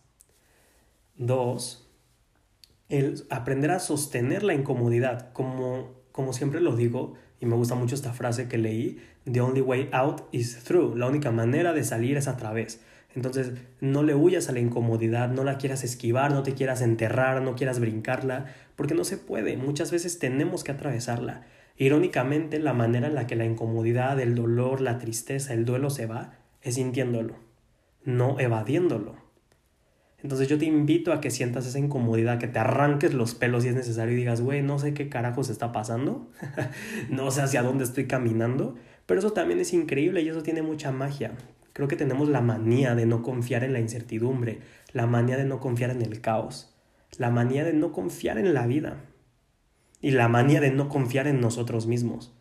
Dos, 1.15 1.89
el 2.89 3.24
aprender 3.30 3.72
a 3.72 3.80
sostener 3.80 4.44
la 4.44 4.54
incomodidad. 4.54 5.32
Como, 5.32 6.01
como 6.12 6.34
siempre 6.34 6.62
lo 6.62 6.76
digo, 6.76 7.13
y 7.39 7.45
me 7.45 7.56
gusta 7.56 7.76
mucho 7.76 7.95
esta 7.95 8.13
frase 8.13 8.47
que 8.47 8.58
leí, 8.58 9.00
The 9.26 9.41
only 9.41 9.62
way 9.62 9.89
out 9.91 10.21
is 10.32 10.63
through. 10.63 10.95
La 10.95 11.08
única 11.08 11.32
manera 11.32 11.74
de 11.74 11.84
salir 11.84 12.17
es 12.17 12.28
a 12.28 12.38
través. 12.38 12.82
Entonces, 13.15 13.54
no 13.82 14.04
le 14.04 14.15
huyas 14.15 14.50
a 14.50 14.52
la 14.52 14.60
incomodidad, 14.60 15.30
no 15.30 15.43
la 15.43 15.58
quieras 15.58 15.84
esquivar, 15.84 16.32
no 16.32 16.43
te 16.43 16.54
quieras 16.54 16.82
enterrar, 16.82 17.41
no 17.41 17.56
quieras 17.56 17.80
brincarla, 17.80 18.45
porque 18.76 18.95
no 18.95 19.04
se 19.04 19.17
puede. 19.17 19.58
Muchas 19.58 19.91
veces 19.91 20.17
tenemos 20.17 20.63
que 20.63 20.71
atravesarla. 20.71 21.45
Irónicamente, 21.78 22.60
la 22.60 22.74
manera 22.74 23.08
en 23.08 23.15
la 23.15 23.28
que 23.28 23.36
la 23.36 23.45
incomodidad, 23.45 24.19
el 24.19 24.36
dolor, 24.36 24.82
la 24.82 24.97
tristeza, 24.97 25.54
el 25.54 25.65
duelo 25.65 25.89
se 25.89 26.06
va 26.06 26.38
es 26.62 26.76
sintiéndolo, 26.76 27.36
no 28.04 28.39
evadiéndolo. 28.39 29.15
Entonces 30.23 30.47
yo 30.47 30.57
te 30.57 30.65
invito 30.65 31.13
a 31.13 31.21
que 31.21 31.31
sientas 31.31 31.65
esa 31.65 31.79
incomodidad, 31.79 32.39
que 32.39 32.47
te 32.47 32.60
arranques 32.60 33.13
los 33.13 33.34
pelos 33.34 33.63
si 33.63 33.69
es 33.69 33.75
necesario 33.75 34.13
y 34.13 34.17
digas, 34.17 34.41
güey, 34.41 34.62
no 34.62 34.77
sé 34.77 34.93
qué 34.93 35.10
carajos 35.10 35.49
está 35.49 35.71
pasando, 35.71 36.29
no 37.10 37.31
sé 37.31 37.41
hacia 37.41 37.63
dónde 37.63 37.84
estoy 37.84 38.05
caminando, 38.05 38.75
pero 39.05 39.19
eso 39.19 39.31
también 39.31 39.60
es 39.60 39.73
increíble 39.73 40.21
y 40.21 40.29
eso 40.29 40.43
tiene 40.43 40.62
mucha 40.62 40.91
magia. 40.91 41.31
Creo 41.73 41.88
que 41.88 41.95
tenemos 41.95 42.29
la 42.29 42.41
manía 42.41 42.95
de 42.95 43.05
no 43.05 43.23
confiar 43.23 43.63
en 43.63 43.73
la 43.73 43.79
incertidumbre, 43.79 44.60
la 44.93 45.07
manía 45.07 45.38
de 45.38 45.45
no 45.45 45.60
confiar 45.60 45.89
en 45.89 46.01
el 46.01 46.21
caos, 46.21 46.75
la 47.17 47.31
manía 47.31 47.63
de 47.63 47.73
no 47.73 47.91
confiar 47.91 48.38
en 48.38 48.53
la 48.53 48.67
vida 48.67 49.05
y 50.01 50.12
la 50.12 50.27
manía 50.27 50.62
de 50.62 50.71
no 50.71 50.89
confiar 50.89 51.27
en 51.27 51.41
nosotros 51.41 51.88
mismos. 51.88 52.34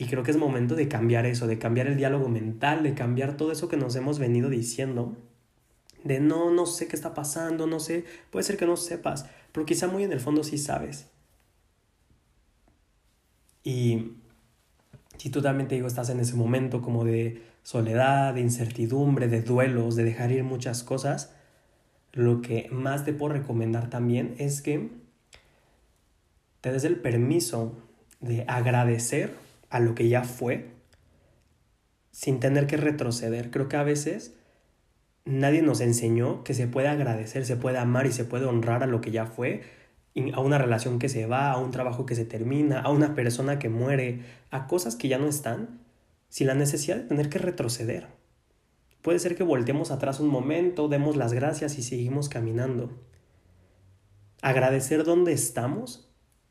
Y 0.00 0.06
creo 0.06 0.22
que 0.22 0.30
es 0.30 0.36
momento 0.36 0.76
de 0.76 0.86
cambiar 0.86 1.26
eso, 1.26 1.48
de 1.48 1.58
cambiar 1.58 1.88
el 1.88 1.96
diálogo 1.96 2.28
mental, 2.28 2.84
de 2.84 2.94
cambiar 2.94 3.36
todo 3.36 3.50
eso 3.50 3.68
que 3.68 3.76
nos 3.76 3.96
hemos 3.96 4.20
venido 4.20 4.48
diciendo. 4.48 5.16
De 6.04 6.20
no, 6.20 6.52
no 6.52 6.66
sé 6.66 6.86
qué 6.86 6.94
está 6.94 7.14
pasando, 7.14 7.66
no 7.66 7.80
sé, 7.80 8.04
puede 8.30 8.44
ser 8.44 8.56
que 8.56 8.64
no 8.64 8.76
sepas, 8.76 9.26
pero 9.50 9.66
quizá 9.66 9.88
muy 9.88 10.04
en 10.04 10.12
el 10.12 10.20
fondo 10.20 10.44
sí 10.44 10.56
sabes. 10.56 11.08
Y 13.64 14.12
si 15.16 15.30
tú 15.30 15.42
también 15.42 15.68
te 15.68 15.74
digo, 15.74 15.88
estás 15.88 16.10
en 16.10 16.20
ese 16.20 16.34
momento 16.34 16.80
como 16.80 17.04
de 17.04 17.42
soledad, 17.64 18.34
de 18.34 18.40
incertidumbre, 18.40 19.26
de 19.26 19.42
duelos, 19.42 19.96
de 19.96 20.04
dejar 20.04 20.30
ir 20.30 20.44
muchas 20.44 20.84
cosas, 20.84 21.34
lo 22.12 22.40
que 22.40 22.68
más 22.70 23.04
te 23.04 23.12
puedo 23.12 23.32
recomendar 23.34 23.90
también 23.90 24.36
es 24.38 24.62
que 24.62 24.90
te 26.60 26.70
des 26.70 26.84
el 26.84 26.96
permiso 26.96 27.76
de 28.20 28.44
agradecer 28.46 29.47
a 29.70 29.80
lo 29.80 29.94
que 29.94 30.08
ya 30.08 30.24
fue 30.24 30.78
sin 32.18 32.40
tener 32.40 32.66
que 32.66 32.76
retroceder. 32.76 33.50
Creo 33.50 33.68
que 33.68 33.76
a 33.76 33.84
veces 33.84 34.34
nadie 35.24 35.62
nos 35.62 35.80
enseñó 35.80 36.42
que 36.42 36.52
se 36.52 36.66
puede 36.66 36.88
agradecer, 36.88 37.46
se 37.46 37.56
puede 37.56 37.78
amar 37.78 38.06
y 38.06 38.12
se 38.12 38.24
puede 38.24 38.46
honrar 38.46 38.82
a 38.82 38.86
lo 38.86 39.00
que 39.00 39.12
ya 39.12 39.26
fue, 39.26 39.62
a 40.32 40.40
una 40.40 40.58
relación 40.58 40.98
que 40.98 41.08
se 41.08 41.26
va, 41.26 41.52
a 41.52 41.58
un 41.58 41.70
trabajo 41.70 42.06
que 42.06 42.16
se 42.16 42.24
termina, 42.24 42.80
a 42.80 42.90
una 42.90 43.14
persona 43.14 43.60
que 43.60 43.68
muere, 43.68 44.22
a 44.50 44.66
cosas 44.66 44.96
que 44.96 45.06
ya 45.06 45.18
no 45.18 45.28
están, 45.28 45.80
sin 46.28 46.48
la 46.48 46.54
necesidad 46.54 46.96
de 46.96 47.04
tener 47.04 47.28
que 47.28 47.38
retroceder. 47.38 48.08
Puede 49.02 49.20
ser 49.20 49.36
que 49.36 49.44
volteemos 49.44 49.92
atrás 49.92 50.18
un 50.18 50.28
momento, 50.28 50.88
demos 50.88 51.16
las 51.16 51.32
gracias 51.32 51.78
y 51.78 51.82
seguimos 51.82 52.28
caminando. 52.28 52.90
Agradecer 54.42 55.04
dónde 55.04 55.32
estamos, 55.32 56.07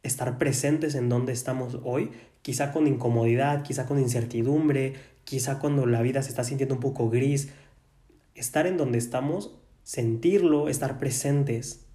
estar 0.08 0.38
presentes 0.38 0.96
en 0.96 1.10
dónde 1.10 1.34
estamos 1.34 1.80
hoy, 1.84 2.12
quizá 2.42 2.72
con 2.72 2.88
incomodidad, 2.88 3.64
quizá 3.64 3.86
con 3.86 4.00
incertidumbre, 4.00 4.96
quizá 5.24 5.60
cuando 5.60 5.86
la 5.86 6.02
vida 6.02 6.24
se 6.24 6.30
está 6.30 6.44
sintiendo 6.44 6.76
un 6.76 6.82
poco 6.82 7.10
gris. 7.10 7.50
Estar 8.34 8.68
en 8.68 8.78
donde 8.78 8.98
estamos, 8.98 9.58
sentirlo, 9.84 10.70
estar 10.70 10.98
presentes, 10.98 11.88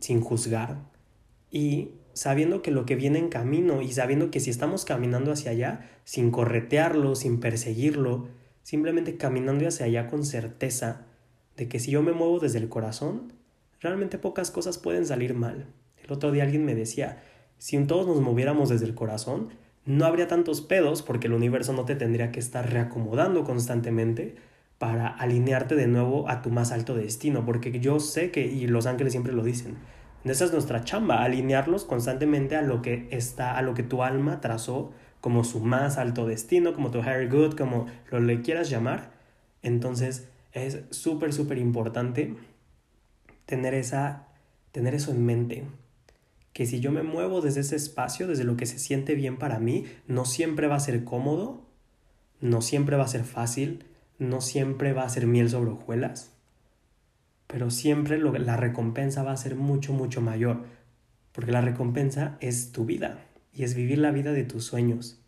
sin 0.00 0.20
juzgar 0.20 0.78
y 1.50 1.90
sabiendo 2.12 2.62
que 2.62 2.70
lo 2.70 2.86
que 2.86 2.96
viene 2.96 3.18
en 3.18 3.28
camino 3.28 3.82
y 3.82 3.92
sabiendo 3.92 4.30
que 4.30 4.40
si 4.40 4.50
estamos 4.50 4.84
caminando 4.84 5.32
hacia 5.32 5.50
allá, 5.50 5.90
sin 6.04 6.30
corretearlo, 6.30 7.14
sin 7.14 7.40
perseguirlo, 7.40 8.28
simplemente 8.62 9.16
caminando 9.16 9.66
hacia 9.66 9.86
allá 9.86 10.06
con 10.08 10.24
certeza 10.24 11.06
de 11.56 11.68
que 11.68 11.80
si 11.80 11.90
yo 11.90 12.02
me 12.02 12.12
muevo 12.12 12.38
desde 12.38 12.58
el 12.58 12.68
corazón, 12.68 13.32
realmente 13.86 14.18
pocas 14.18 14.50
cosas 14.50 14.78
pueden 14.78 15.06
salir 15.06 15.34
mal. 15.34 15.66
El 16.02 16.12
otro 16.12 16.32
día 16.32 16.42
alguien 16.42 16.64
me 16.64 16.74
decía, 16.74 17.22
si 17.58 17.78
todos 17.84 18.06
nos 18.06 18.20
moviéramos 18.20 18.68
desde 18.68 18.86
el 18.86 18.94
corazón, 18.94 19.48
no 19.84 20.04
habría 20.04 20.28
tantos 20.28 20.60
pedos 20.60 21.02
porque 21.02 21.28
el 21.28 21.32
universo 21.32 21.72
no 21.72 21.84
te 21.84 21.94
tendría 21.94 22.32
que 22.32 22.40
estar 22.40 22.70
reacomodando 22.70 23.44
constantemente 23.44 24.36
para 24.78 25.06
alinearte 25.06 25.74
de 25.74 25.86
nuevo 25.86 26.28
a 26.28 26.42
tu 26.42 26.50
más 26.50 26.72
alto 26.72 26.94
destino, 26.94 27.46
porque 27.46 27.78
yo 27.80 27.98
sé 27.98 28.30
que, 28.30 28.46
y 28.46 28.66
los 28.66 28.86
ángeles 28.86 29.12
siempre 29.12 29.32
lo 29.32 29.42
dicen, 29.42 29.76
esa 30.24 30.44
es 30.44 30.52
nuestra 30.52 30.82
chamba, 30.82 31.22
alinearlos 31.22 31.84
constantemente 31.84 32.56
a 32.56 32.62
lo 32.62 32.82
que 32.82 33.06
está, 33.10 33.56
a 33.56 33.62
lo 33.62 33.74
que 33.74 33.84
tu 33.84 34.02
alma 34.02 34.40
trazó 34.40 34.92
como 35.20 35.44
su 35.44 35.60
más 35.60 35.98
alto 35.98 36.26
destino, 36.26 36.74
como 36.74 36.90
tu 36.90 36.98
higher 36.98 37.28
good, 37.28 37.54
como 37.54 37.86
lo 38.10 38.20
le 38.20 38.42
quieras 38.42 38.68
llamar. 38.68 39.12
Entonces 39.62 40.28
es 40.52 40.80
súper, 40.90 41.32
súper 41.32 41.58
importante 41.58 42.34
tener, 43.46 43.74
esa, 43.74 44.28
tener 44.72 44.94
eso 44.94 45.10
en 45.12 45.24
mente. 45.24 45.64
Que 46.52 46.66
si 46.66 46.80
yo 46.80 46.92
me 46.92 47.02
muevo 47.02 47.40
desde 47.40 47.60
ese 47.60 47.76
espacio, 47.76 48.26
desde 48.26 48.44
lo 48.44 48.56
que 48.56 48.66
se 48.66 48.78
siente 48.78 49.14
bien 49.14 49.38
para 49.38 49.58
mí, 49.58 49.84
no 50.06 50.24
siempre 50.24 50.66
va 50.66 50.76
a 50.76 50.80
ser 50.80 51.04
cómodo, 51.04 51.64
no 52.40 52.60
siempre 52.60 52.96
va 52.96 53.04
a 53.04 53.08
ser 53.08 53.24
fácil, 53.24 53.84
no 54.18 54.40
siempre 54.40 54.92
va 54.92 55.04
a 55.04 55.08
ser 55.08 55.26
miel 55.26 55.50
sobre 55.50 55.70
hojuelas, 55.70 56.32
pero 57.46 57.70
siempre 57.70 58.18
la 58.18 58.56
recompensa 58.56 59.22
va 59.22 59.32
a 59.32 59.36
ser 59.36 59.54
mucho, 59.54 59.92
mucho 59.92 60.20
mayor, 60.20 60.64
porque 61.32 61.52
la 61.52 61.60
recompensa 61.60 62.36
es 62.40 62.72
tu 62.72 62.84
vida 62.84 63.18
y 63.52 63.64
es 63.64 63.74
vivir 63.74 63.98
la 63.98 64.10
vida 64.10 64.32
de 64.32 64.44
tus 64.44 64.64
sueños. 64.64 65.20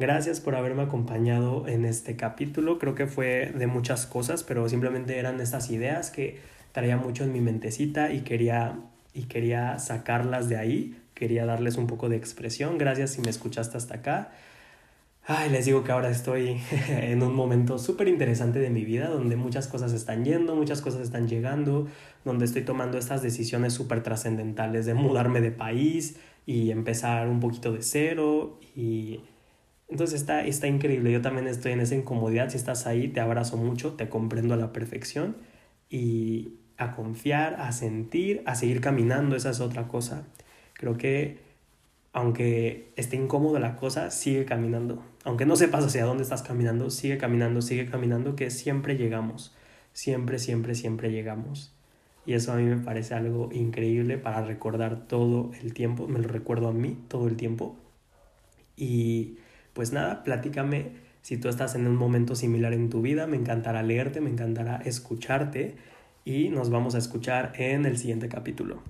Gracias 0.00 0.40
por 0.40 0.54
haberme 0.54 0.80
acompañado 0.80 1.68
en 1.68 1.84
este 1.84 2.16
capítulo. 2.16 2.78
Creo 2.78 2.94
que 2.94 3.06
fue 3.06 3.52
de 3.54 3.66
muchas 3.66 4.06
cosas, 4.06 4.42
pero 4.42 4.66
simplemente 4.66 5.18
eran 5.18 5.38
estas 5.42 5.70
ideas 5.70 6.10
que 6.10 6.38
traía 6.72 6.96
mucho 6.96 7.22
en 7.22 7.34
mi 7.34 7.42
mentecita 7.42 8.10
y 8.10 8.20
quería, 8.20 8.78
y 9.12 9.24
quería 9.24 9.78
sacarlas 9.78 10.48
de 10.48 10.56
ahí. 10.56 10.98
Quería 11.12 11.44
darles 11.44 11.76
un 11.76 11.86
poco 11.86 12.08
de 12.08 12.16
expresión. 12.16 12.78
Gracias 12.78 13.10
si 13.10 13.20
me 13.20 13.28
escuchaste 13.28 13.76
hasta 13.76 13.96
acá. 13.96 14.32
Ay, 15.26 15.50
les 15.50 15.66
digo 15.66 15.84
que 15.84 15.92
ahora 15.92 16.08
estoy 16.08 16.58
en 16.88 17.22
un 17.22 17.34
momento 17.34 17.78
súper 17.78 18.08
interesante 18.08 18.58
de 18.58 18.70
mi 18.70 18.86
vida 18.86 19.08
donde 19.08 19.36
muchas 19.36 19.68
cosas 19.68 19.92
están 19.92 20.24
yendo, 20.24 20.56
muchas 20.56 20.80
cosas 20.80 21.02
están 21.02 21.28
llegando, 21.28 21.88
donde 22.24 22.46
estoy 22.46 22.62
tomando 22.62 22.96
estas 22.96 23.20
decisiones 23.20 23.74
súper 23.74 24.02
trascendentales 24.02 24.86
de 24.86 24.94
mudarme 24.94 25.42
de 25.42 25.50
país 25.50 26.16
y 26.46 26.70
empezar 26.70 27.28
un 27.28 27.38
poquito 27.38 27.70
de 27.74 27.82
cero 27.82 28.58
y 28.74 29.20
entonces 29.90 30.20
está, 30.20 30.44
está 30.44 30.66
increíble, 30.66 31.12
yo 31.12 31.20
también 31.20 31.46
estoy 31.46 31.72
en 31.72 31.80
esa 31.80 31.94
incomodidad, 31.94 32.50
si 32.50 32.56
estás 32.56 32.86
ahí 32.86 33.08
te 33.08 33.20
abrazo 33.20 33.56
mucho, 33.56 33.94
te 33.94 34.08
comprendo 34.08 34.54
a 34.54 34.56
la 34.56 34.72
perfección 34.72 35.36
y 35.88 36.54
a 36.76 36.94
confiar, 36.94 37.54
a 37.54 37.72
sentir, 37.72 38.42
a 38.46 38.54
seguir 38.54 38.80
caminando, 38.80 39.36
esa 39.36 39.50
es 39.50 39.60
otra 39.60 39.88
cosa. 39.88 40.26
Creo 40.74 40.96
que 40.96 41.38
aunque 42.12 42.92
esté 42.96 43.16
incómoda 43.16 43.60
la 43.60 43.76
cosa, 43.76 44.10
sigue 44.10 44.44
caminando. 44.44 45.02
Aunque 45.24 45.46
no 45.46 45.56
sepas 45.56 45.84
hacia 45.84 46.04
dónde 46.04 46.22
estás 46.22 46.42
caminando, 46.42 46.90
sigue 46.90 47.18
caminando, 47.18 47.62
sigue 47.62 47.86
caminando, 47.86 48.34
que 48.34 48.50
siempre 48.50 48.96
llegamos. 48.96 49.54
Siempre, 49.92 50.38
siempre, 50.38 50.74
siempre 50.74 51.10
llegamos. 51.10 51.72
Y 52.26 52.34
eso 52.34 52.52
a 52.52 52.56
mí 52.56 52.64
me 52.64 52.78
parece 52.78 53.14
algo 53.14 53.50
increíble 53.52 54.18
para 54.18 54.42
recordar 54.42 55.06
todo 55.06 55.52
el 55.62 55.74
tiempo. 55.74 56.08
Me 56.08 56.18
lo 56.18 56.28
recuerdo 56.28 56.68
a 56.68 56.72
mí 56.72 56.96
todo 57.08 57.28
el 57.28 57.36
tiempo. 57.36 57.76
Y 58.76 59.38
pues 59.72 59.92
nada, 59.92 60.22
platícame 60.24 60.92
si 61.22 61.36
tú 61.36 61.48
estás 61.48 61.74
en 61.74 61.86
un 61.86 61.96
momento 61.96 62.34
similar 62.34 62.72
en 62.72 62.90
tu 62.90 63.02
vida. 63.02 63.26
Me 63.26 63.36
encantará 63.36 63.82
leerte, 63.82 64.20
me 64.20 64.30
encantará 64.30 64.76
escucharte. 64.84 65.76
Y 66.24 66.48
nos 66.48 66.70
vamos 66.70 66.94
a 66.94 66.98
escuchar 66.98 67.52
en 67.56 67.86
el 67.86 67.96
siguiente 67.96 68.28
capítulo. 68.28 68.82